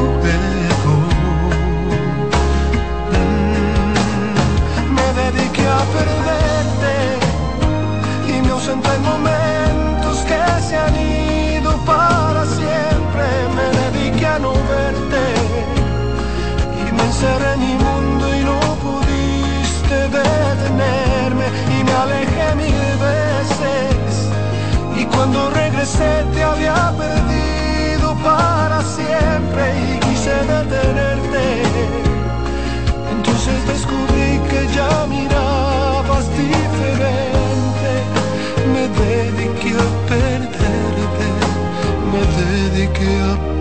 mi 17.57 17.73
mundo 17.75 18.35
y 18.35 18.43
no 18.43 18.59
pudiste 18.81 19.95
detenerme. 20.09 21.45
Y 21.77 21.83
me 21.83 21.91
alejé 21.91 22.55
mil 22.55 22.97
veces. 22.97 24.29
Y 24.99 25.05
cuando 25.05 25.49
regresé 25.51 26.25
te 26.33 26.43
había 26.43 26.91
perdido 26.97 28.15
para 28.23 28.81
siempre 28.81 29.63
y 29.85 29.99
quise 29.99 30.31
detenerte. 30.31 31.61
Entonces 33.11 33.67
descubrí 33.67 34.39
que 34.49 34.67
ya 34.75 35.05
mirabas 35.05 36.25
diferente. 36.35 37.91
Me 38.73 38.83
dediqué 39.03 39.71
a 39.75 39.89
perderte. 40.09 41.27
Me 42.11 42.21
dediqué 42.41 43.21
a 43.21 43.35
perderte. 43.35 43.60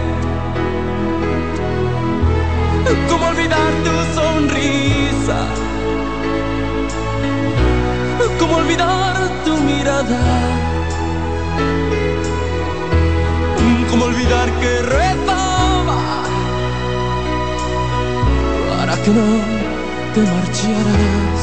¿Cómo 3.09 3.25
olvidar 3.27 3.71
tu 3.85 3.95
sonrisa? 4.19 5.39
¿Cómo 8.39 8.57
olvidar 8.57 9.15
tu 9.45 9.57
mirada? 9.57 10.19
¿Cómo 13.89 14.05
olvidar 14.05 14.51
que 14.59 14.81
rezaba 14.81 15.99
para 18.69 18.95
que 19.03 19.11
no 19.11 19.27
te 20.13 20.21
marcharas? 20.33 21.41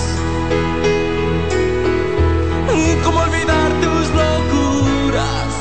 ¿Cómo 3.05 3.19
olvidar 3.21 3.71
tus 3.83 4.07
locuras? 4.21 5.53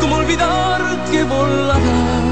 ¿Cómo 0.00 0.14
olvidar 0.16 0.80
que 1.10 1.24
volabas? 1.24 2.31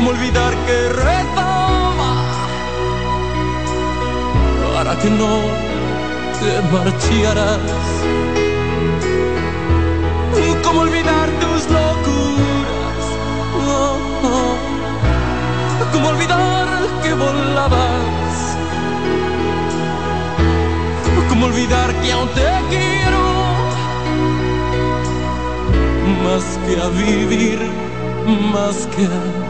¿Cómo 0.00 0.12
olvidar 0.12 0.54
que 0.64 0.88
rezaba 0.88 2.12
para 4.72 4.98
que 4.98 5.10
no 5.10 5.42
te 6.40 6.52
marcharas? 6.72 7.60
¿Cómo 10.64 10.80
olvidar 10.80 11.28
tus 11.42 11.68
locuras? 11.68 13.04
¿Cómo 15.92 16.08
olvidar 16.08 16.66
que 17.02 17.12
volabas? 17.12 18.56
¿Cómo 21.28 21.44
olvidar 21.44 21.92
que 22.00 22.12
aún 22.12 22.28
te 22.28 22.48
quiero? 22.70 23.22
Más 26.24 26.58
que 26.64 26.80
a 26.80 26.88
vivir, 26.88 27.60
más 28.50 28.88
que 28.96 29.04
a 29.04 29.49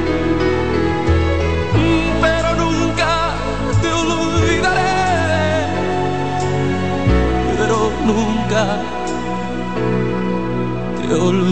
Te 10.97 11.13
olvidaré. 11.13 11.51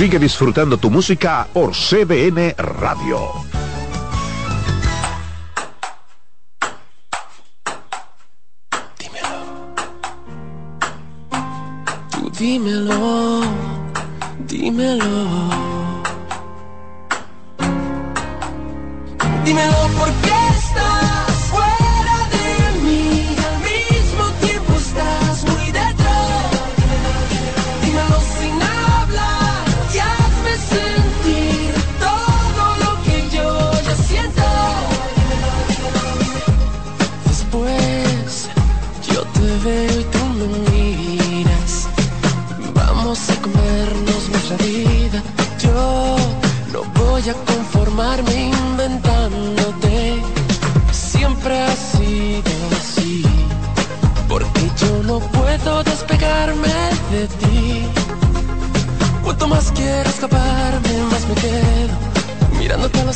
Sigue 0.00 0.18
disfrutando 0.18 0.78
tu 0.78 0.90
música 0.90 1.46
por 1.52 1.72
CBN 1.72 2.54
Radio. 2.56 3.49
Dímelo, 12.50 13.42
dímelo. 14.48 15.14
Dímelo 19.44 19.88
por 19.96 20.10
qué 20.22 20.29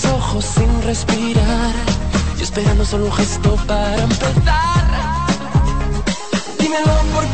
ojos 0.03 0.45
sin 0.45 0.83
respirar. 0.83 1.73
Y 2.39 2.43
esperando 2.43 2.85
solo 2.85 3.07
un 3.07 3.13
gesto 3.13 3.55
para 3.67 4.03
empezar. 4.03 4.85
Dímelo 6.59 6.95
por 7.15 7.25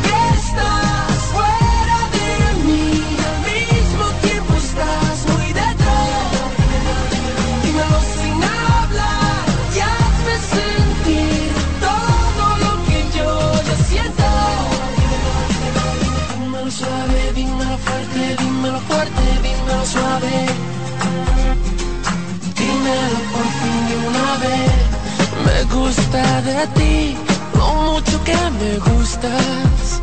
gusta 26.40 26.60
de 26.60 26.66
ti, 26.68 27.16
lo 27.54 27.92
mucho 27.92 28.24
que 28.24 28.36
me 28.58 28.78
gustas. 28.78 30.00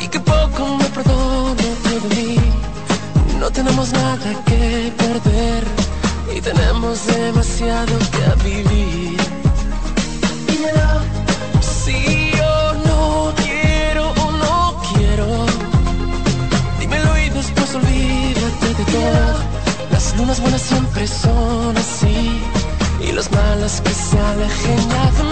Y 0.00 0.08
que 0.08 0.20
poco 0.20 0.76
me 0.76 0.84
perdono 0.86 1.54
de 1.54 2.14
mí. 2.14 2.36
No 3.38 3.50
tenemos 3.50 3.92
nada 3.92 4.30
que 4.46 4.92
perder 4.96 5.64
y 6.36 6.40
tenemos 6.40 7.06
demasiado 7.06 7.98
que 8.14 8.44
vivir. 8.44 9.20
Dímelo 10.46 10.92
si 11.60 12.30
yo 12.36 12.74
no 12.86 13.32
quiero 13.36 14.10
o 14.10 14.30
no 14.32 14.82
quiero. 14.94 15.46
Dímelo 16.80 17.18
y 17.18 17.30
después 17.30 17.74
olvídate 17.74 18.68
de 18.78 18.84
todo. 18.84 19.38
Las 19.90 20.16
lunas 20.16 20.40
buenas 20.40 20.62
siempre 20.62 21.06
son 21.06 21.76
así 21.76 22.40
y 23.00 23.12
las 23.12 23.30
malas 23.32 23.80
que 23.80 23.90
se 23.90 24.18
alejen. 24.18 25.31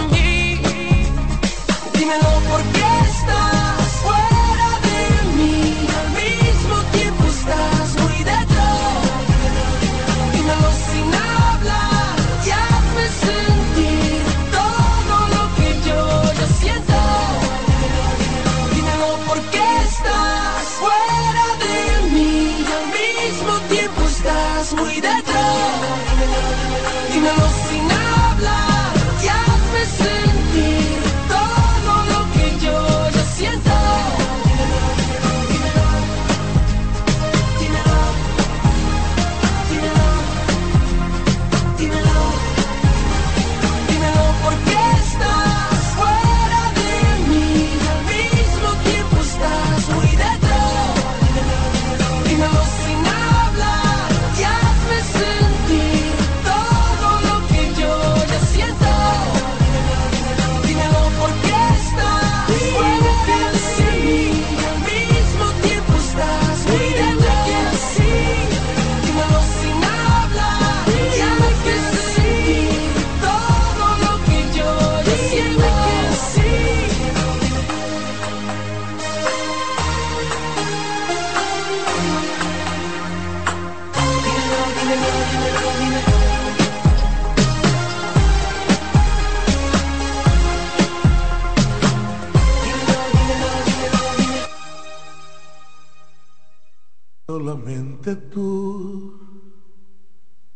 Tú, 98.15 99.13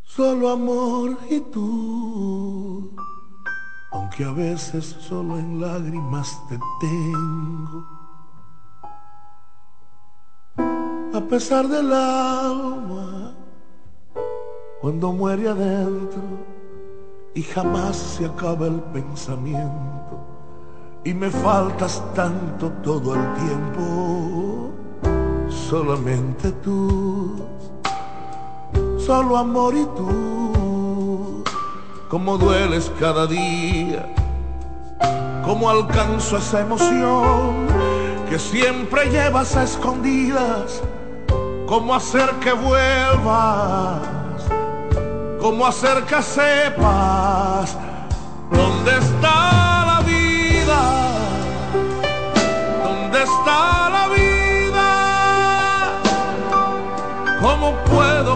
solo 0.03 0.49
amor 0.49 1.17
y 1.29 1.39
tú, 1.39 2.93
aunque 3.91 4.25
a 4.25 4.31
veces 4.31 4.85
solo 4.99 5.37
en 5.37 5.61
lágrimas 5.61 6.37
te 6.49 6.59
tengo. 6.81 7.85
A 11.13 11.21
pesar 11.29 11.67
del 11.69 11.93
alma, 11.93 13.33
cuando 14.81 15.13
muere 15.13 15.47
adentro 15.47 16.21
y 17.33 17.41
jamás 17.41 17.95
se 17.95 18.25
acaba 18.25 18.67
el 18.67 18.81
pensamiento 18.81 20.19
y 21.05 21.13
me 21.13 21.29
faltas 21.29 22.03
tanto 22.13 22.69
todo 22.83 23.15
el 23.15 23.33
tiempo 23.35 24.71
solamente 25.69 26.51
tú, 26.63 27.43
solo 29.03 29.37
amor 29.37 29.73
y 29.73 29.85
tú, 29.97 31.43
como 32.07 32.37
dueles 32.37 32.91
cada 32.99 33.25
día, 33.25 34.05
como 35.43 35.69
alcanzo 35.69 36.37
esa 36.37 36.61
emoción 36.61 37.67
que 38.29 38.37
siempre 38.37 39.09
llevas 39.09 39.55
a 39.55 39.63
escondidas, 39.63 40.83
cómo 41.67 41.95
hacer 41.95 42.29
que 42.43 42.53
vuelvas, 42.53 44.01
cómo 45.41 45.65
hacer 45.65 46.03
que 46.03 46.21
sepas 46.21 47.75
dónde 48.51 48.91
está 48.97 49.14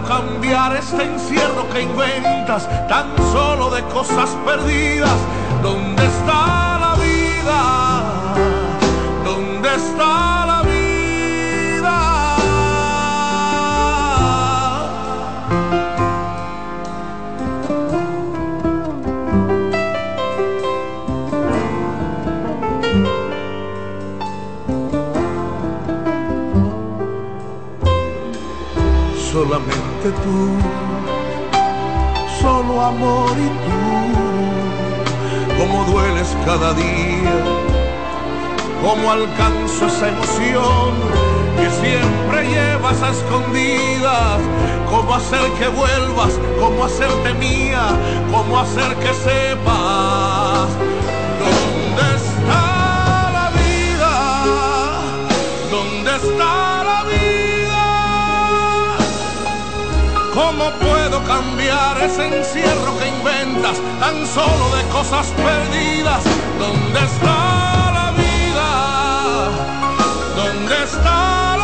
cambiar 0.03 0.76
este 0.76 1.03
encierro 1.03 1.69
que 1.69 1.81
inventas 1.81 2.67
tan 2.88 3.15
solo 3.31 3.69
de 3.69 3.81
cosas 3.84 4.30
perdidas? 4.45 5.17
¿Dónde 5.61 6.05
está 6.05 6.80
la 6.80 6.95
vida? 6.95 8.34
¿Dónde 9.26 9.76
está 9.76 10.38
tú, 30.07 30.57
solo 32.41 32.81
amor 32.81 33.31
y 33.31 33.49
tú, 33.65 33.81
cómo 35.57 35.84
dueles 35.91 36.35
cada 36.45 36.73
día, 36.73 37.43
cómo 38.81 39.11
alcanzo 39.11 39.88
esa 39.88 40.07
emoción 40.07 40.93
que 41.57 41.69
siempre 41.81 42.49
llevas 42.49 43.01
a 43.01 43.09
escondidas, 43.09 44.39
cómo 44.89 45.15
hacer 45.15 45.41
que 45.59 45.67
vuelvas, 45.67 46.39
cómo 46.59 46.85
hacerte 46.85 47.34
mía, 47.34 47.89
cómo 48.31 48.57
hacer 48.57 48.95
que 48.95 49.13
sepas 49.13 50.28
¿Cómo 60.39 60.71
puedo 60.79 61.21
cambiar 61.25 62.01
ese 62.01 62.25
encierro 62.25 62.97
que 62.97 63.07
inventas 63.09 63.77
tan 63.99 64.25
solo 64.25 64.73
de 64.73 64.83
cosas 64.85 65.27
perdidas? 65.35 66.23
¿Dónde 66.57 66.99
está 67.11 67.91
la 67.97 68.13
vida? 68.15 68.69
¿Dónde 70.37 70.83
está 70.85 71.57
la 71.57 71.59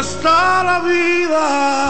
está 0.00 0.64
la 0.64 0.80
vida? 0.80 1.89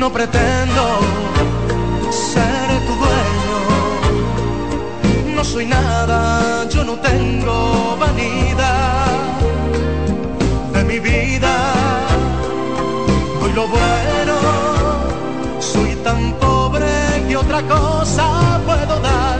No 0.00 0.10
pretendo 0.10 0.82
ser 2.10 2.68
tu 2.86 2.94
dueño, 3.04 3.58
no 5.36 5.44
soy 5.44 5.66
nada, 5.66 6.66
yo 6.70 6.84
no 6.84 6.94
tengo 7.00 7.98
vanidad 8.00 9.08
de 10.72 10.84
mi 10.84 10.98
vida 11.00 11.54
hoy 13.42 13.52
lo 13.52 13.68
bueno. 13.68 14.36
Soy 15.60 15.94
tan 15.96 16.32
pobre 16.40 16.88
que 17.28 17.36
otra 17.36 17.60
cosa 17.68 18.58
puedo 18.64 19.00
dar. 19.00 19.38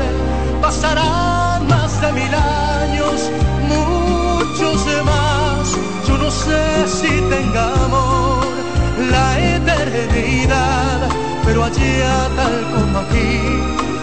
Pasarán 0.60 1.66
más 1.68 2.02
de 2.02 2.12
mil 2.12 2.34
años, 2.34 3.30
muchos 3.66 4.84
más. 5.06 5.74
Yo 6.06 6.18
no 6.18 6.30
sé 6.30 6.86
si 6.86 7.08
tengamos 7.30 7.99
pero 11.60 11.64
allá 11.64 12.28
tal 12.36 12.64
como 12.72 12.98
aquí, 13.00 13.38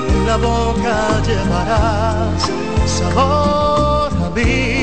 en 0.10 0.28
la 0.28 0.38
boca 0.38 1.22
llevarás 1.26 2.52
sabor 2.86 4.12
a 4.26 4.30
mí. 4.36 4.77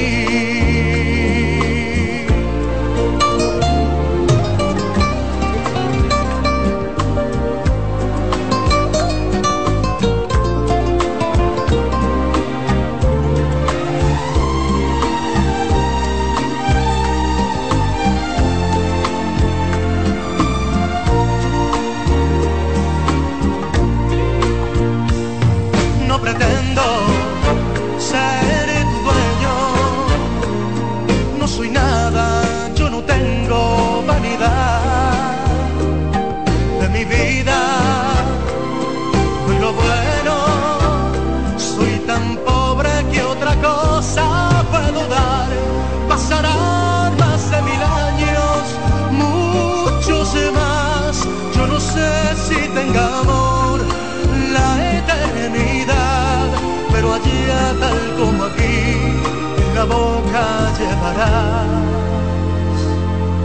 tal 57.81 58.01
como 58.19 58.45
aquí 58.45 58.63
en 58.65 59.75
la 59.75 59.85
boca 59.85 60.73
llevarás 60.79 61.69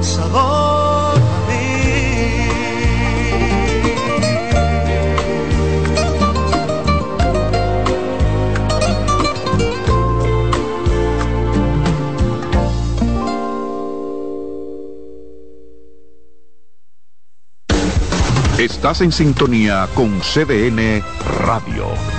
sabor 0.02 1.18
a 1.18 1.40
mí. 1.48 1.80
Estás 18.58 19.02
en 19.02 19.12
sintonía 19.12 19.88
con 19.96 20.20
CDN 20.20 21.02
Radio. 21.46 22.19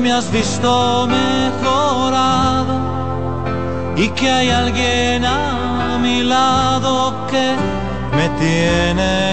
me 0.00 0.12
has 0.12 0.30
visto 0.32 1.06
mejorado 1.06 2.80
y 3.96 4.08
que 4.10 4.30
hay 4.30 4.50
alguien 4.50 5.24
a 5.24 5.98
mi 6.00 6.22
lado 6.22 7.26
que 7.30 7.54
me 8.16 8.28
tiene 8.40 9.23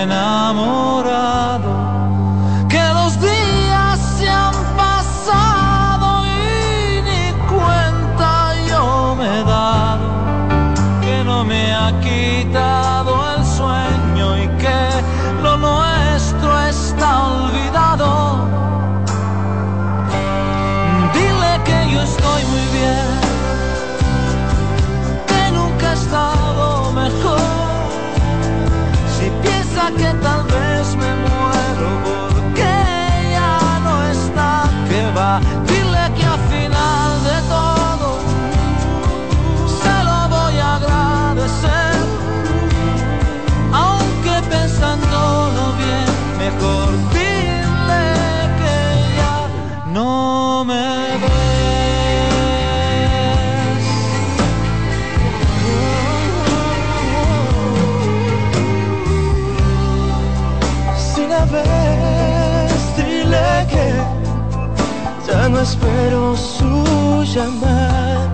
espero 65.61 66.35
su 66.35 67.23
llamar 67.23 68.29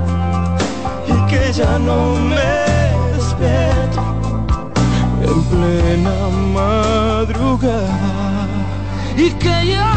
y 1.07 1.29
que 1.29 1.51
ya 1.51 1.77
no 1.77 2.15
me 2.15 2.53
despierto 3.13 4.01
en 5.21 5.43
plena 5.51 6.15
madrugada 6.53 8.47
y 9.17 9.29
que 9.31 9.67
ya 9.67 9.96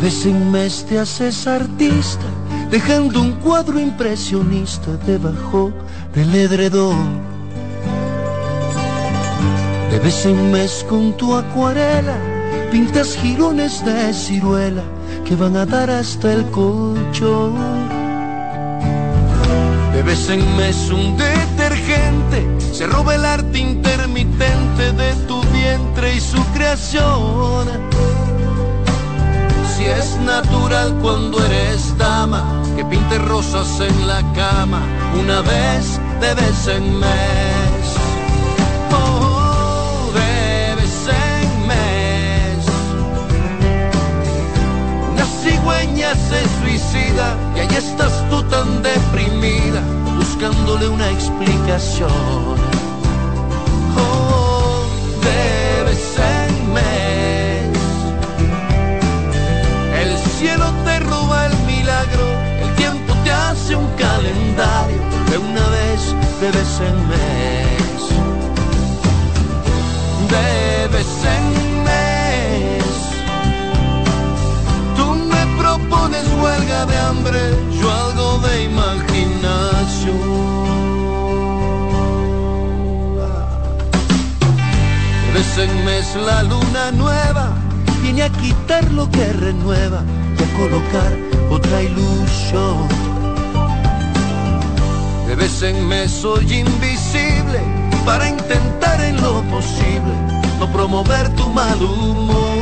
Vez 0.00 0.24
en 0.24 0.50
mes 0.50 0.84
te 0.88 0.98
haces 0.98 1.46
artista, 1.46 2.24
dejando 2.70 3.20
un 3.20 3.32
cuadro 3.32 3.78
impresionista 3.78 4.96
debajo 5.06 5.72
del 6.14 6.34
edredón. 6.34 7.20
De 9.90 9.98
vez 9.98 10.24
en 10.24 10.50
mes 10.50 10.86
con 10.88 11.12
tu 11.18 11.34
acuarela, 11.34 12.16
pintas 12.70 13.14
jirones 13.16 13.84
de 13.84 14.14
ciruela 14.14 14.82
que 15.26 15.36
van 15.36 15.56
a 15.56 15.66
dar 15.66 15.90
hasta 15.90 16.32
el 16.32 16.44
colchón. 16.50 17.54
De 19.92 20.02
vez 20.02 20.30
en 20.30 20.56
mes 20.56 20.90
un 20.90 21.16
detergente 21.18 22.46
se 22.72 22.86
roba 22.86 23.16
el 23.16 23.24
arte 23.26 23.58
intermitente 23.58 24.92
de 24.92 25.12
tu 25.28 25.42
vientre 25.52 26.14
y 26.14 26.20
su 26.20 26.42
creación. 26.54 28.19
Si 29.80 29.86
es 29.86 30.14
natural 30.18 30.94
cuando 31.00 31.42
eres 31.42 31.96
dama, 31.96 32.44
que 32.76 32.84
pinte 32.84 33.16
rosas 33.16 33.80
en 33.80 34.06
la 34.06 34.20
cama 34.34 34.82
una 35.18 35.40
vez 35.40 35.98
de 36.20 36.34
vez 36.34 36.66
en 36.68 36.98
mes. 36.98 37.84
Oh, 38.92 40.10
de 40.12 40.74
vez 40.74 41.08
en 41.08 41.66
mes. 41.66 42.66
Una 45.12 45.24
cigüeña 45.42 46.14
se 46.14 46.40
suicida 46.60 47.34
y 47.56 47.60
ahí 47.60 47.74
estás 47.74 48.28
tú 48.28 48.42
tan 48.50 48.82
deprimida, 48.82 49.80
buscándole 50.18 50.88
una 50.88 51.08
explicación. 51.08 52.69
Cielo 60.40 60.72
te 60.86 60.98
roba 61.00 61.46
el 61.46 61.56
milagro, 61.66 62.26
el 62.62 62.74
tiempo 62.76 63.12
te 63.24 63.30
hace 63.30 63.76
un 63.76 63.86
calendario 64.04 65.00
de 65.30 65.36
una 65.36 65.66
vez, 65.76 66.00
de 66.40 66.48
vez 66.56 66.72
en 66.88 66.96
mes. 67.12 68.00
De 70.34 70.88
vez 70.94 71.12
en 71.36 71.44
mes. 71.88 72.84
Tú 74.96 75.06
me 75.32 75.42
propones 75.60 76.24
huelga 76.42 76.86
de 76.86 76.96
hambre, 76.96 77.40
yo 77.78 77.86
algo 78.04 78.38
de 78.46 78.64
imaginación. 78.64 80.20
De 85.26 85.32
vez 85.34 85.58
en 85.58 85.84
mes 85.84 86.16
la 86.16 86.42
luna 86.44 86.92
nueva 86.92 87.52
viene 88.02 88.22
a 88.22 88.30
quitar 88.30 88.90
lo 88.92 89.10
que 89.10 89.32
renueva 89.34 90.02
colocar 90.56 91.12
otra 91.50 91.82
ilusión. 91.82 92.88
De 95.26 95.36
vez 95.36 95.62
en 95.62 95.86
mes 95.86 96.10
soy 96.10 96.52
invisible 96.52 97.60
para 98.04 98.28
intentar 98.28 99.00
en 99.00 99.20
lo 99.20 99.42
posible 99.42 100.12
no 100.58 100.70
promover 100.72 101.28
tu 101.36 101.48
mal 101.50 101.82
humor. 101.82 102.58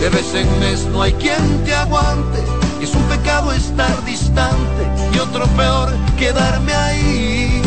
De 0.00 0.10
vez 0.10 0.34
en 0.34 0.60
mes 0.60 0.86
no 0.86 1.02
hay 1.02 1.12
quien 1.14 1.64
te 1.64 1.74
aguante 1.74 2.42
y 2.80 2.84
es 2.84 2.94
un 2.94 3.02
pecado 3.04 3.52
estar 3.52 4.04
distante 4.04 4.82
y 5.14 5.18
otro 5.18 5.46
peor 5.56 5.92
quedarme 6.18 6.72
ahí. 6.72 7.62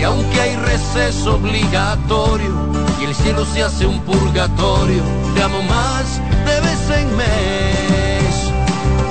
Y 0.00 0.02
aunque 0.02 0.40
hay 0.40 0.56
receso 0.56 1.36
obligatorio 1.36 2.54
y 3.00 3.04
el 3.04 3.14
cielo 3.14 3.44
se 3.44 3.62
hace 3.62 3.86
un 3.86 4.00
purgatorio, 4.00 5.02
te 5.36 5.42
amo 5.42 5.62
más 5.62 6.20
de 6.46 6.60
vez 6.66 6.82
en 7.00 7.16
mes. 7.16 8.34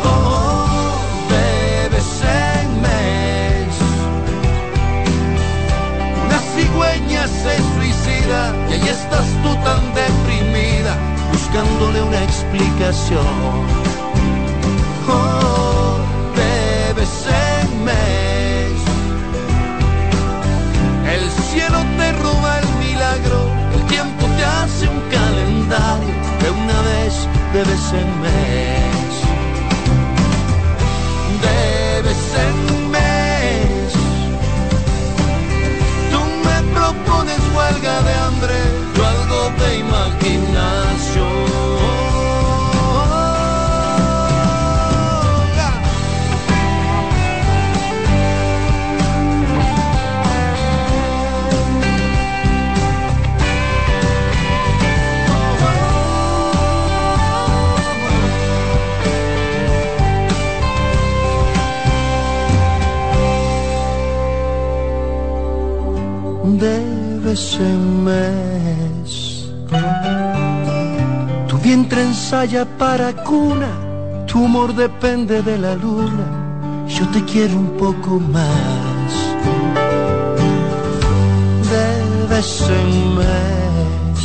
Oh, 0.04 0.98
de 1.30 1.90
vez 1.90 2.10
en 2.24 2.82
mes. 2.82 3.74
Una 6.26 6.40
cigüeña 6.56 7.28
se 7.28 7.54
suicida 7.76 8.42
y 8.70 8.74
ahí 8.74 8.88
estás 8.90 9.28
tú 9.44 9.52
tan 9.68 9.84
deprimida, 9.94 10.94
buscándole 11.32 12.02
una 12.02 12.24
explicación. 12.24 13.26
Oh, 15.08 15.98
de 16.36 16.94
vez 16.94 17.16
en 17.46 17.84
mes. 17.86 18.78
El 21.14 21.24
cielo 21.50 21.80
te 21.98 22.12
roba 22.14 22.45
de 27.56 27.64
vez 27.64 27.94
en 27.94 28.22
mes. 28.22 29.14
De 31.46 32.02
vez 32.02 32.24
en 32.48 32.92
mes. 32.92 33.94
Tú 36.12 36.22
me 36.46 36.58
propones 36.74 37.40
huelga 37.56 37.96
de 38.08 38.14
hambre, 38.24 38.56
yo 38.96 39.06
algo 39.08 39.40
de 39.60 39.78
imaginación. 39.80 40.85
En 67.36 68.06
mes. 68.06 69.46
Tu 71.50 71.58
vientre 71.58 72.02
ensaya 72.02 72.66
para 72.78 73.12
cuna, 73.12 73.72
tu 74.26 74.46
amor 74.46 74.74
depende 74.74 75.42
de 75.42 75.58
la 75.58 75.76
luna. 75.76 76.28
Yo 76.88 77.06
te 77.10 77.22
quiero 77.26 77.56
un 77.56 77.72
poco 77.78 78.22
más. 78.22 79.10
De 81.72 82.38
en 82.80 83.16
mes. 83.18 84.20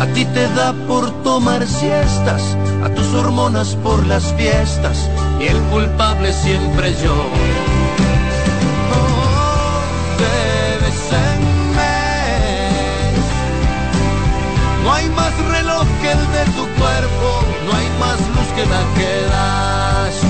A 0.00 0.06
ti 0.14 0.24
te 0.24 0.48
da 0.54 0.72
por 0.88 1.10
tomar 1.22 1.64
siestas, 1.64 2.56
a 2.84 2.88
tus 2.88 3.14
hormonas 3.14 3.76
por 3.84 4.04
las 4.06 4.24
fiestas, 4.34 5.08
y 5.40 5.46
el 5.46 5.60
culpable 5.70 6.32
siempre 6.32 6.92
yo. 7.04 7.81
Reloj 16.12 16.30
que 16.30 16.38
el 16.40 16.46
de 16.46 16.52
tu 16.52 16.66
cuerpo, 16.80 17.44
no 17.66 17.76
hay 17.76 17.88
más 17.98 18.20
luz 18.28 18.48
que 18.56 18.66
la 18.66 18.82
que 18.96 19.12
das. 19.30 20.20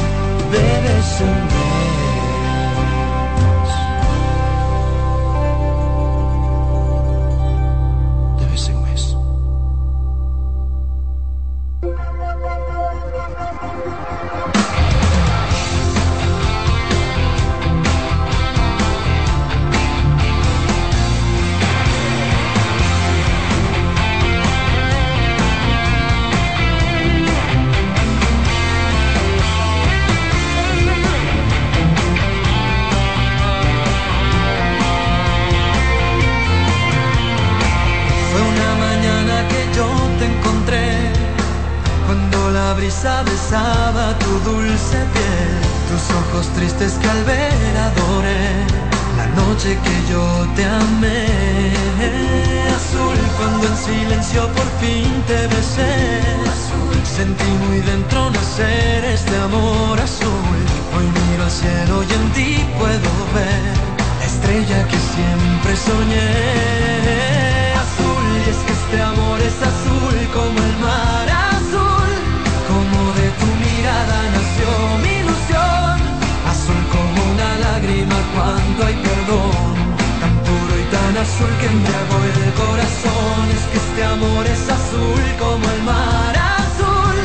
De 0.51 0.81
vez 0.83 1.62
que 64.90 64.99
siempre 65.15 65.73
soñé. 65.77 66.31
Azul 67.85 68.27
y 68.40 68.51
es 68.53 68.61
que 68.66 68.73
este 68.81 68.99
amor 69.03 69.39
es 69.40 69.57
azul 69.73 70.16
como 70.36 70.59
el 70.69 70.74
mar 70.86 71.27
azul, 71.53 72.12
como 72.70 72.99
de 73.19 73.27
tu 73.40 73.49
mirada 73.65 74.19
nació 74.36 74.69
mi 75.03 75.12
ilusión, 75.23 75.94
azul 76.53 76.82
como 76.94 77.19
una 77.35 77.51
lágrima 77.66 78.19
cuando 78.35 78.78
hay 78.86 78.97
perdón, 79.09 79.74
tan 80.23 80.35
puro 80.47 80.73
y 80.82 80.86
tan 80.97 81.15
azul 81.24 81.53
que 81.61 81.66
embriagó 81.74 82.16
el 82.31 82.53
corazón, 82.62 83.43
es 83.57 83.65
que 83.70 83.78
este 83.85 84.03
amor 84.15 84.44
es 84.55 84.62
azul 84.78 85.24
como 85.44 85.65
el 85.74 85.82
mar 85.93 86.35
azul, 86.61 87.16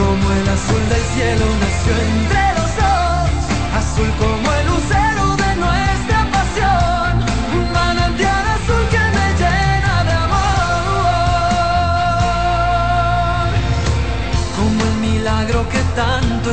como 0.00 0.24
el 0.38 0.46
azul 0.56 0.84
del 0.92 1.04
cielo 1.14 1.46
nació 1.64 1.92
entre 2.10 2.44
los 2.58 2.70
dos, 2.82 3.30
azul 3.82 4.10
como 4.22 4.33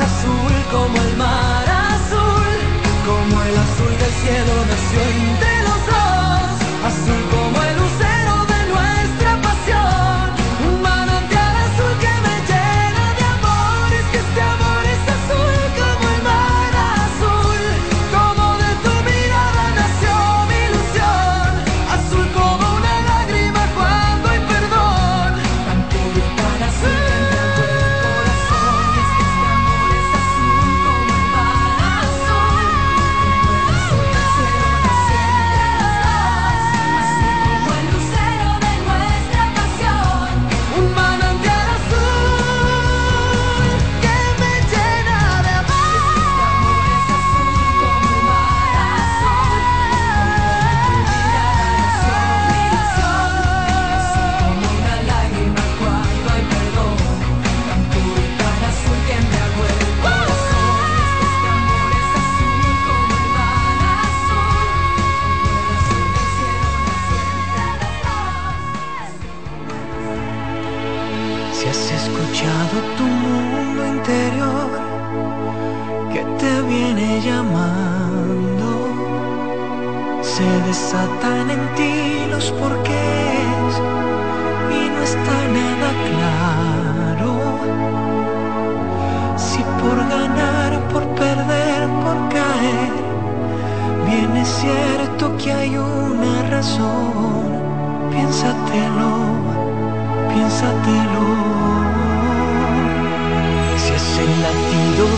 azul 0.00 0.52
como 0.70 0.96
el 0.96 1.16
mar 1.16 1.68
azul, 1.68 2.54
como 3.06 3.42
el 3.42 3.56
azul 3.56 3.98
del 3.98 4.12
cielo 4.22 4.54
nació 4.66 5.53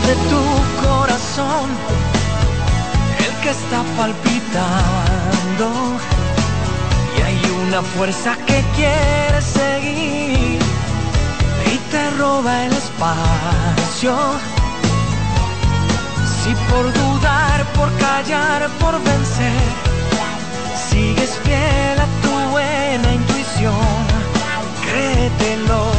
de 0.07 0.15
tu 0.15 0.87
corazón 0.87 1.69
el 3.25 3.33
que 3.41 3.49
está 3.49 3.83
palpitando 3.97 5.67
y 7.17 7.21
hay 7.27 7.39
una 7.67 7.81
fuerza 7.81 8.37
que 8.45 8.63
quiere 8.77 9.41
seguir 9.41 10.59
y 11.73 11.77
te 11.91 12.09
roba 12.11 12.67
el 12.67 12.71
espacio. 12.71 14.15
Si 16.39 16.51
por 16.69 16.85
dudar, 16.93 17.65
por 17.77 17.89
callar, 17.97 18.69
por 18.79 18.95
vencer, 19.03 19.61
sigues 20.89 21.31
fiel 21.43 21.99
a 21.99 22.07
tu 22.23 22.31
buena 22.51 23.13
intuición, 23.13 23.97
créetelo. 24.85 25.96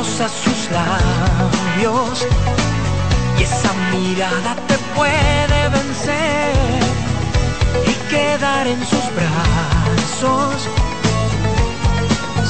Rozas 0.00 0.32
sus 0.32 0.70
labios 0.70 2.26
y 3.38 3.42
esa 3.42 3.70
mirada 3.92 4.56
te 4.66 4.76
puede 4.96 5.60
vencer 5.68 6.54
y 7.86 7.94
quedar 8.08 8.66
en 8.66 8.80
sus 8.80 9.06
brazos. 9.18 10.68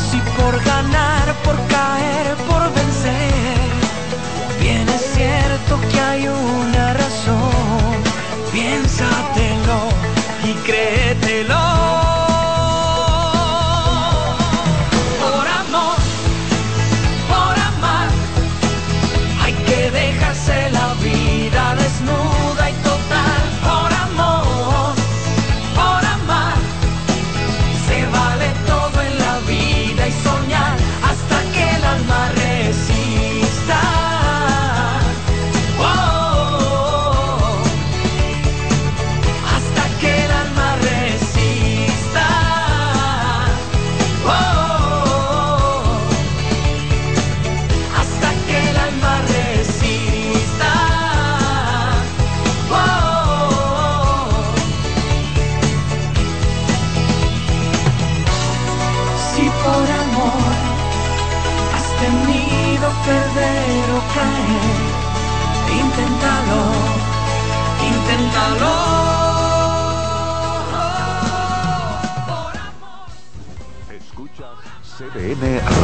Si 0.06 0.18
por 0.38 0.54
ganar, 0.64 1.26
por 1.44 1.56
caer, 1.66 2.36
por 2.48 2.62
vencer, 2.78 3.58
bien 4.60 4.88
es 4.88 5.02
cierto 5.16 5.72
que 5.90 6.00
hay 6.00 6.28
una 6.28 6.94
razón, 6.94 7.96
piénsatelo 8.52 9.80
y 10.48 10.52
créetelo. 10.66 12.09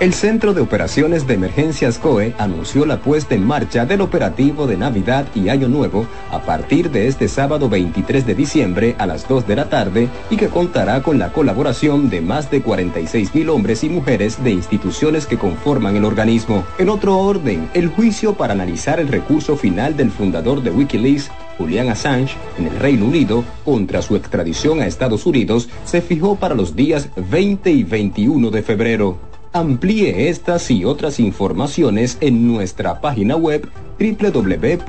El 0.00 0.14
Centro 0.14 0.54
de 0.54 0.60
Operaciones 0.60 1.26
de 1.26 1.34
Emergencias 1.34 1.98
COE 1.98 2.32
anunció 2.38 2.86
la 2.86 3.00
puesta 3.00 3.34
en 3.34 3.44
marcha 3.44 3.84
del 3.84 4.00
operativo 4.00 4.68
de 4.68 4.76
Navidad 4.76 5.26
y 5.34 5.48
Año 5.48 5.66
Nuevo 5.66 6.06
a 6.30 6.40
partir 6.42 6.92
de 6.92 7.08
este 7.08 7.26
sábado 7.26 7.68
23 7.68 8.24
de 8.24 8.36
diciembre 8.36 8.94
a 8.98 9.06
las 9.06 9.26
2 9.26 9.48
de 9.48 9.56
la 9.56 9.68
tarde 9.68 10.08
y 10.30 10.36
que 10.36 10.50
contará 10.50 11.02
con 11.02 11.18
la 11.18 11.32
colaboración 11.32 12.10
de 12.10 12.20
más 12.20 12.48
de 12.48 12.62
46 12.62 13.34
mil 13.34 13.48
hombres 13.48 13.82
y 13.82 13.88
mujeres 13.88 14.40
de 14.44 14.52
instituciones 14.52 15.26
que 15.26 15.36
conforman 15.36 15.96
el 15.96 16.04
organismo. 16.04 16.64
En 16.78 16.90
otro 16.90 17.18
orden, 17.18 17.68
el 17.74 17.88
juicio 17.88 18.34
para 18.34 18.52
analizar 18.52 19.00
el 19.00 19.08
recurso 19.08 19.56
final 19.56 19.96
del 19.96 20.12
fundador 20.12 20.62
de 20.62 20.70
Wikileaks, 20.70 21.28
Julian 21.58 21.88
Assange, 21.88 22.36
en 22.56 22.68
el 22.68 22.78
Reino 22.78 23.04
Unido 23.04 23.42
contra 23.64 24.00
su 24.00 24.14
extradición 24.14 24.80
a 24.80 24.86
Estados 24.86 25.26
Unidos 25.26 25.68
se 25.84 26.02
fijó 26.02 26.36
para 26.36 26.54
los 26.54 26.76
días 26.76 27.08
20 27.16 27.72
y 27.72 27.82
21 27.82 28.52
de 28.52 28.62
febrero. 28.62 29.27
Amplíe 29.52 30.28
estas 30.28 30.70
y 30.70 30.84
otras 30.84 31.18
informaciones 31.20 32.18
en 32.20 32.46
nuestra 32.46 33.00
página 33.00 33.36
web 33.36 33.68
www.cdn.com.do. 33.98 34.84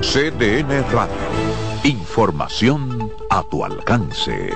CDN 0.00 0.84
Radio. 0.92 1.16
Información 1.84 3.10
a 3.30 3.42
tu 3.50 3.64
alcance. 3.64 4.50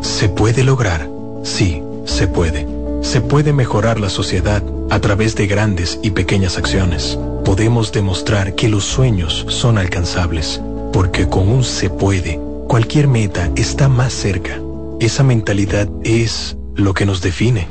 ¿Se 0.00 0.28
puede 0.28 0.62
lograr? 0.62 1.08
Sí, 1.42 1.82
se 2.04 2.28
puede. 2.28 2.66
Se 3.02 3.20
puede 3.20 3.52
mejorar 3.52 3.98
la 3.98 4.08
sociedad 4.08 4.62
a 4.90 5.00
través 5.00 5.34
de 5.34 5.46
grandes 5.46 5.98
y 6.02 6.10
pequeñas 6.10 6.58
acciones. 6.58 7.18
Podemos 7.44 7.90
demostrar 7.90 8.54
que 8.54 8.68
los 8.68 8.84
sueños 8.84 9.44
son 9.48 9.78
alcanzables, 9.78 10.60
porque 10.92 11.28
con 11.28 11.48
un 11.48 11.64
se 11.64 11.90
puede, 11.90 12.40
cualquier 12.72 13.06
meta 13.06 13.50
está 13.54 13.86
más 13.90 14.14
cerca. 14.14 14.58
Esa 14.98 15.22
mentalidad 15.22 15.90
es 16.04 16.56
lo 16.74 16.94
que 16.94 17.04
nos 17.04 17.20
define. 17.20 17.66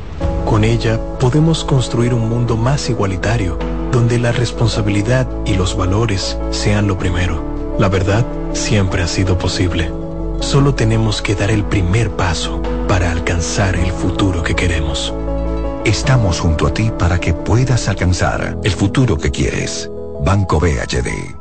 Con 0.45 0.63
ella 0.63 0.99
podemos 1.19 1.65
construir 1.65 2.13
un 2.13 2.29
mundo 2.29 2.55
más 2.55 2.87
igualitario, 2.87 3.57
donde 3.91 4.19
la 4.19 4.31
responsabilidad 4.31 5.27
y 5.43 5.55
los 5.55 5.75
valores 5.75 6.37
sean 6.51 6.85
lo 6.85 6.99
primero. 6.99 7.43
La 7.79 7.89
verdad 7.89 8.27
siempre 8.53 9.01
ha 9.01 9.07
sido 9.07 9.39
posible. 9.39 9.91
Solo 10.39 10.75
tenemos 10.75 11.23
que 11.23 11.33
dar 11.33 11.49
el 11.49 11.63
primer 11.63 12.11
paso 12.11 12.61
para 12.87 13.11
alcanzar 13.11 13.77
el 13.77 13.91
futuro 13.91 14.43
que 14.43 14.53
queremos. 14.53 15.15
Estamos 15.83 16.39
junto 16.39 16.67
a 16.67 16.75
ti 16.75 16.91
para 16.95 17.19
que 17.19 17.33
puedas 17.33 17.87
alcanzar 17.87 18.59
el 18.63 18.71
futuro 18.71 19.17
que 19.17 19.31
quieres. 19.31 19.89
Banco 20.23 20.59
BHD. 20.59 21.40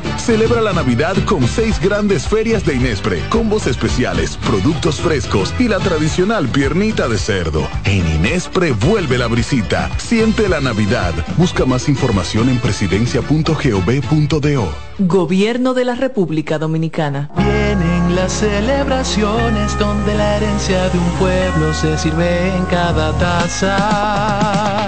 Celebra 0.21 0.61
la 0.61 0.71
Navidad 0.71 1.15
con 1.25 1.45
seis 1.47 1.81
grandes 1.81 2.27
ferias 2.27 2.63
de 2.63 2.75
Inespre, 2.75 3.23
combos 3.29 3.65
especiales, 3.65 4.37
productos 4.37 5.01
frescos 5.01 5.51
y 5.57 5.67
la 5.67 5.79
tradicional 5.79 6.47
piernita 6.47 7.07
de 7.07 7.17
cerdo. 7.17 7.67
En 7.85 8.07
Inespre 8.07 8.71
vuelve 8.71 9.17
la 9.17 9.25
brisita. 9.25 9.89
Siente 9.97 10.47
la 10.47 10.61
Navidad. 10.61 11.15
Busca 11.37 11.65
más 11.65 11.89
información 11.89 12.49
en 12.49 12.59
presidencia.gov.do. 12.59 14.69
Gobierno 14.99 15.73
de 15.73 15.85
la 15.85 15.95
República 15.95 16.59
Dominicana. 16.59 17.31
Vienen 17.35 18.15
las 18.15 18.31
celebraciones 18.31 19.79
donde 19.79 20.13
la 20.13 20.37
herencia 20.37 20.87
de 20.89 20.99
un 20.99 21.11
pueblo 21.13 21.73
se 21.73 21.97
sirve 21.97 22.55
en 22.55 22.65
cada 22.65 23.11
taza. 23.17 24.87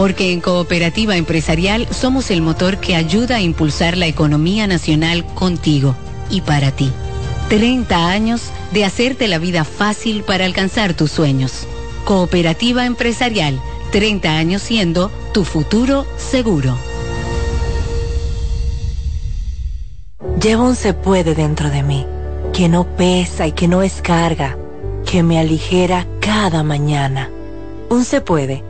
Porque 0.00 0.32
en 0.32 0.40
Cooperativa 0.40 1.14
Empresarial 1.18 1.86
somos 1.90 2.30
el 2.30 2.40
motor 2.40 2.78
que 2.78 2.96
ayuda 2.96 3.36
a 3.36 3.42
impulsar 3.42 3.98
la 3.98 4.06
economía 4.06 4.66
nacional 4.66 5.26
contigo. 5.34 5.94
y 6.30 6.40
para 6.40 6.70
ti. 6.70 6.90
30 7.50 8.08
años 8.08 8.44
de 8.72 8.86
hacerte 8.86 9.28
la 9.28 9.36
vida 9.36 9.64
fácil 9.64 10.22
para 10.22 10.46
alcanzar 10.46 10.94
tus 10.94 11.10
sueños. 11.10 11.66
Cooperativa 12.06 12.86
empresarial, 12.86 13.60
30 13.92 14.38
años 14.38 14.62
siendo 14.62 15.10
tu 15.34 15.44
futuro 15.44 16.06
seguro. 16.16 16.78
Llevo 20.42 20.64
un 20.64 20.76
se 20.76 20.94
puede 20.94 21.34
dentro 21.34 21.68
de 21.68 21.82
mí, 21.82 22.06
que 22.54 22.70
no 22.70 22.86
pesa 22.96 23.46
y 23.46 23.52
que 23.52 23.68
no 23.68 23.82
es 23.82 24.00
carga, 24.00 24.56
que 25.04 25.22
me 25.22 25.38
aligera 25.38 26.06
cada 26.20 26.62
mañana. 26.62 27.28
Un 27.90 28.06
se 28.06 28.22
puede 28.22 28.69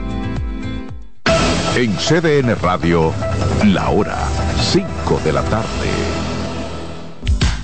En 1.73 1.95
CDN 1.95 2.53
Radio, 2.61 3.13
la 3.63 3.89
hora 3.91 4.17
5 4.59 5.21
de 5.23 5.31
la 5.31 5.41
tarde. 5.43 5.65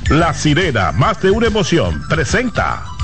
La 0.10 0.34
sirena, 0.34 0.94
más 0.94 1.22
de 1.22 1.30
una 1.30 1.48
emoción, 1.48 2.02
presenta. 2.08 2.97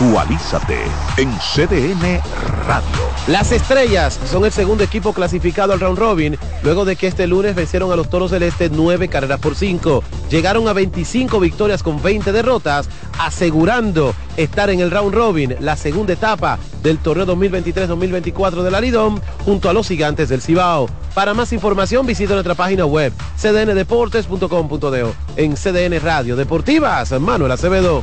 Actualízate 0.00 0.78
en 1.18 1.30
CDN 1.36 2.22
Radio. 2.66 2.88
Las 3.26 3.52
estrellas 3.52 4.18
son 4.24 4.46
el 4.46 4.50
segundo 4.50 4.82
equipo 4.82 5.12
clasificado 5.12 5.74
al 5.74 5.80
round 5.80 5.98
robin 5.98 6.38
luego 6.62 6.86
de 6.86 6.96
que 6.96 7.06
este 7.06 7.26
lunes 7.26 7.54
vencieron 7.54 7.92
a 7.92 7.96
los 7.96 8.08
toros 8.08 8.30
del 8.30 8.44
este 8.44 8.70
nueve 8.70 9.08
carreras 9.08 9.40
por 9.40 9.54
cinco. 9.54 10.02
Llegaron 10.30 10.68
a 10.68 10.72
25 10.72 11.38
victorias 11.38 11.82
con 11.82 12.02
20 12.02 12.32
derrotas, 12.32 12.88
asegurando 13.18 14.14
estar 14.38 14.70
en 14.70 14.80
el 14.80 14.90
round 14.90 15.14
robin, 15.14 15.54
la 15.60 15.76
segunda 15.76 16.14
etapa 16.14 16.58
del 16.82 16.96
torneo 16.96 17.26
2023-2024 17.26 18.62
del 18.62 18.74
Aridón, 18.74 19.20
junto 19.44 19.68
a 19.68 19.74
los 19.74 19.86
gigantes 19.86 20.30
del 20.30 20.40
Cibao. 20.40 20.88
Para 21.12 21.34
más 21.34 21.52
información 21.52 22.06
visita 22.06 22.32
nuestra 22.32 22.54
página 22.54 22.86
web 22.86 23.12
cdndeportes.com.de 23.38 25.12
en 25.36 25.56
CDN 25.56 26.00
Radio 26.02 26.36
Deportivas, 26.36 27.12
Manuel 27.20 27.52
Acevedo. 27.52 28.02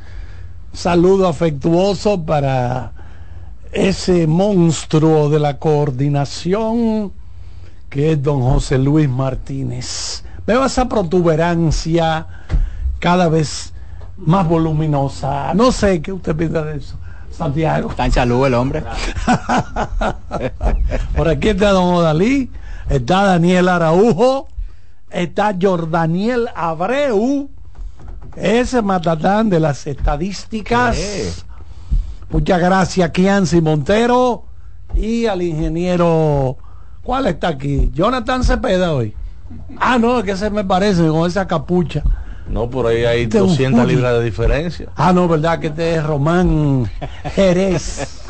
Saludo 0.73 1.27
afectuoso 1.27 2.25
para 2.25 2.93
ese 3.73 4.29
monstruo 4.29 5.31
de 5.31 5.41
la 5.41 5.59
coordinación 5.59 7.13
que 7.91 8.13
es 8.13 8.23
don 8.23 8.41
José 8.41 8.79
Luis 8.79 9.09
Martínez. 9.09 10.23
Veo 10.47 10.65
esa 10.65 10.89
protuberancia 10.89 12.29
cada 13.01 13.29
vez 13.29 13.72
más 14.25 14.49
voluminosa. 14.49 15.55
No 15.55 15.73
sé 15.73 16.01
qué 16.01 16.13
usted 16.13 16.37
piensa 16.37 16.63
de 16.63 16.79
eso. 16.79 16.97
Santiago. 17.31 17.91
Está 17.91 18.07
en 18.07 18.13
salud 18.13 18.47
el 18.47 18.55
hombre. 18.55 18.85
Por 21.17 21.29
aquí 21.29 21.49
está 21.49 21.71
Don 21.71 21.95
Odalí, 21.95 22.51
está 22.89 23.25
Daniel 23.25 23.69
Araujo, 23.69 24.49
está 25.11 25.55
Jordaniel 25.61 26.49
Abreu, 26.55 27.49
ese 28.37 28.83
matatán 28.83 29.49
de 29.51 29.61
las 29.61 29.87
estadísticas. 29.87 31.45
Muchas 32.31 32.61
gracias, 32.61 33.11
Kianci 33.11 33.61
Montero 33.61 34.45
y 34.95 35.27
al 35.27 35.43
ingeniero. 35.43 36.57
¿Cuál 37.03 37.27
está 37.27 37.49
aquí? 37.49 37.91
Jonathan 37.93 38.45
Cepeda 38.45 38.93
hoy. 38.93 39.15
Ah, 39.79 39.99
no, 39.99 40.21
es 40.21 40.25
que 40.25 40.37
se 40.37 40.51
me 40.51 40.65
parece 40.65 41.07
con 41.09 41.27
esa 41.27 41.47
capucha. 41.47 42.03
No, 42.49 42.69
por 42.69 42.87
ahí 42.87 43.05
hay 43.05 43.23
Este 43.23 43.39
es 43.39 43.43
un 43.43 43.49
200 43.51 43.81
Julio. 43.83 43.97
libras 43.97 44.15
de 44.19 44.25
diferencia. 44.25 44.89
Ah, 44.97 45.13
no, 45.13 45.29
¿verdad? 45.29 45.59
Que 45.59 45.69
este 45.69 45.95
es 45.97 46.05
Román 46.05 46.91
Jerez. 47.35 48.21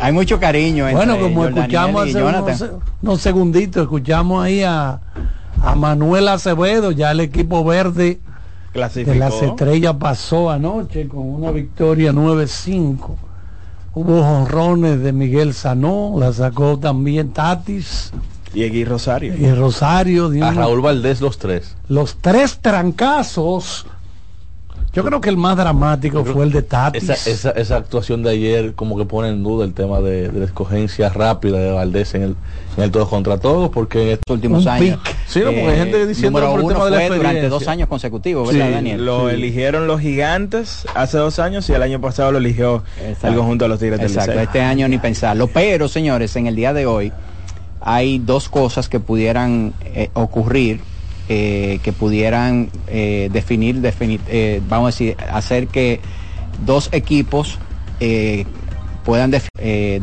Hay 0.00 0.12
mucho 0.12 0.38
cariño 0.38 0.88
entre 0.88 1.06
Bueno, 1.06 1.20
como 1.20 1.42
Jordaniel 1.42 1.58
escuchamos 1.64 2.08
hace 2.08 2.22
unos, 2.22 2.64
unos 3.02 3.20
segunditos, 3.20 3.82
escuchamos 3.82 4.44
ahí 4.44 4.62
a, 4.62 5.00
a 5.60 5.74
Manuel 5.74 6.28
Acevedo, 6.28 6.92
ya 6.92 7.10
el 7.10 7.20
equipo 7.20 7.64
verde 7.64 8.20
Clasificó. 8.72 9.10
de 9.12 9.18
las 9.18 9.42
estrellas 9.42 9.96
pasó 9.98 10.50
anoche 10.50 11.08
con 11.08 11.26
una 11.28 11.50
victoria 11.50 12.12
9-5. 12.12 13.16
Hubo 13.94 14.20
honrones 14.20 15.00
de 15.00 15.12
Miguel 15.12 15.52
Sanó, 15.52 16.14
la 16.16 16.32
sacó 16.32 16.78
también 16.78 17.32
Tatis 17.32 18.12
Y 18.54 18.84
Rosario. 18.84 19.34
y 19.36 19.50
Rosario. 19.52 20.30
A 20.42 20.52
Raúl 20.52 20.80
Valdés 20.80 21.20
los 21.20 21.38
tres. 21.38 21.76
los 21.88 22.16
tres 22.20 22.58
trancazos 22.60 23.86
Yo 24.94 25.04
creo 25.04 25.20
que 25.20 25.28
el 25.28 25.36
más 25.36 25.56
dramático 25.56 26.24
fue 26.24 26.44
el 26.44 26.50
de 26.50 26.62
Tatis. 26.62 27.04
Esa, 27.08 27.30
esa, 27.30 27.50
esa 27.50 27.76
actuación 27.76 28.22
de 28.22 28.30
ayer 28.30 28.72
como 28.74 28.96
que 28.96 29.04
pone 29.04 29.28
en 29.28 29.42
duda 29.44 29.64
el 29.66 29.74
tema 29.74 30.00
de, 30.00 30.28
de 30.30 30.38
la 30.40 30.44
escogencia 30.46 31.08
rápida 31.10 31.58
de 31.58 31.70
Valdés 31.72 32.14
en 32.14 32.22
el, 32.22 32.36
en 32.78 32.82
el 32.84 32.90
todos 32.90 33.08
contra 33.08 33.38
todos, 33.38 33.68
porque 33.70 34.02
en 34.02 34.08
estos 34.08 34.34
últimos 34.34 34.66
años. 34.66 34.98
Sí, 35.26 35.40
no, 35.40 35.46
porque 35.46 35.68
hay 35.68 35.76
gente 35.78 36.06
diciendo 36.06 36.40
número 36.40 36.50
por 36.52 36.60
el 36.60 36.64
uno 36.66 36.74
tema 36.74 36.84
de 36.86 36.90
la 37.02 37.06
fue 37.06 37.16
durante 37.18 37.48
dos 37.50 37.68
años 37.68 37.86
consecutivos, 37.88 38.48
¿verdad, 38.50 38.66
Sí, 38.68 38.72
Daniel? 38.72 39.04
lo 39.04 39.28
Sí. 39.28 39.34
eligieron 39.34 39.86
los 39.86 40.00
gigantes 40.00 40.86
hace 40.94 41.18
dos 41.18 41.38
años 41.38 41.68
y 41.68 41.74
el 41.74 41.82
año 41.82 42.00
pasado 42.00 42.32
lo 42.32 42.38
eligió 42.38 42.82
el 43.22 43.34
conjunto 43.36 43.66
de 43.66 43.68
los 43.68 43.78
Tigres 43.78 43.98
del 44.00 44.08
Exacto, 44.08 44.30
Licey. 44.32 44.44
este 44.46 44.60
año 44.62 44.88
ni 44.88 44.96
pensarlo. 44.98 45.48
Pero, 45.48 45.86
señores, 45.88 46.34
en 46.36 46.46
el 46.46 46.56
día 46.56 46.72
de 46.72 46.86
hoy 46.86 47.12
hay 47.80 48.18
dos 48.18 48.48
cosas 48.48 48.88
que 48.88 49.00
pudieran 49.00 49.72
eh, 49.84 50.10
ocurrir, 50.14 50.80
eh, 51.28 51.78
que 51.82 51.92
pudieran 51.92 52.70
eh, 52.88 53.28
definir, 53.32 53.80
definir 53.80 54.20
vamos 54.68 54.86
a 54.86 54.90
decir, 54.90 55.16
hacer 55.30 55.66
que 55.68 56.00
dos 56.64 56.88
equipos 56.92 57.58
puedan 59.04 59.30
definir 59.30 60.02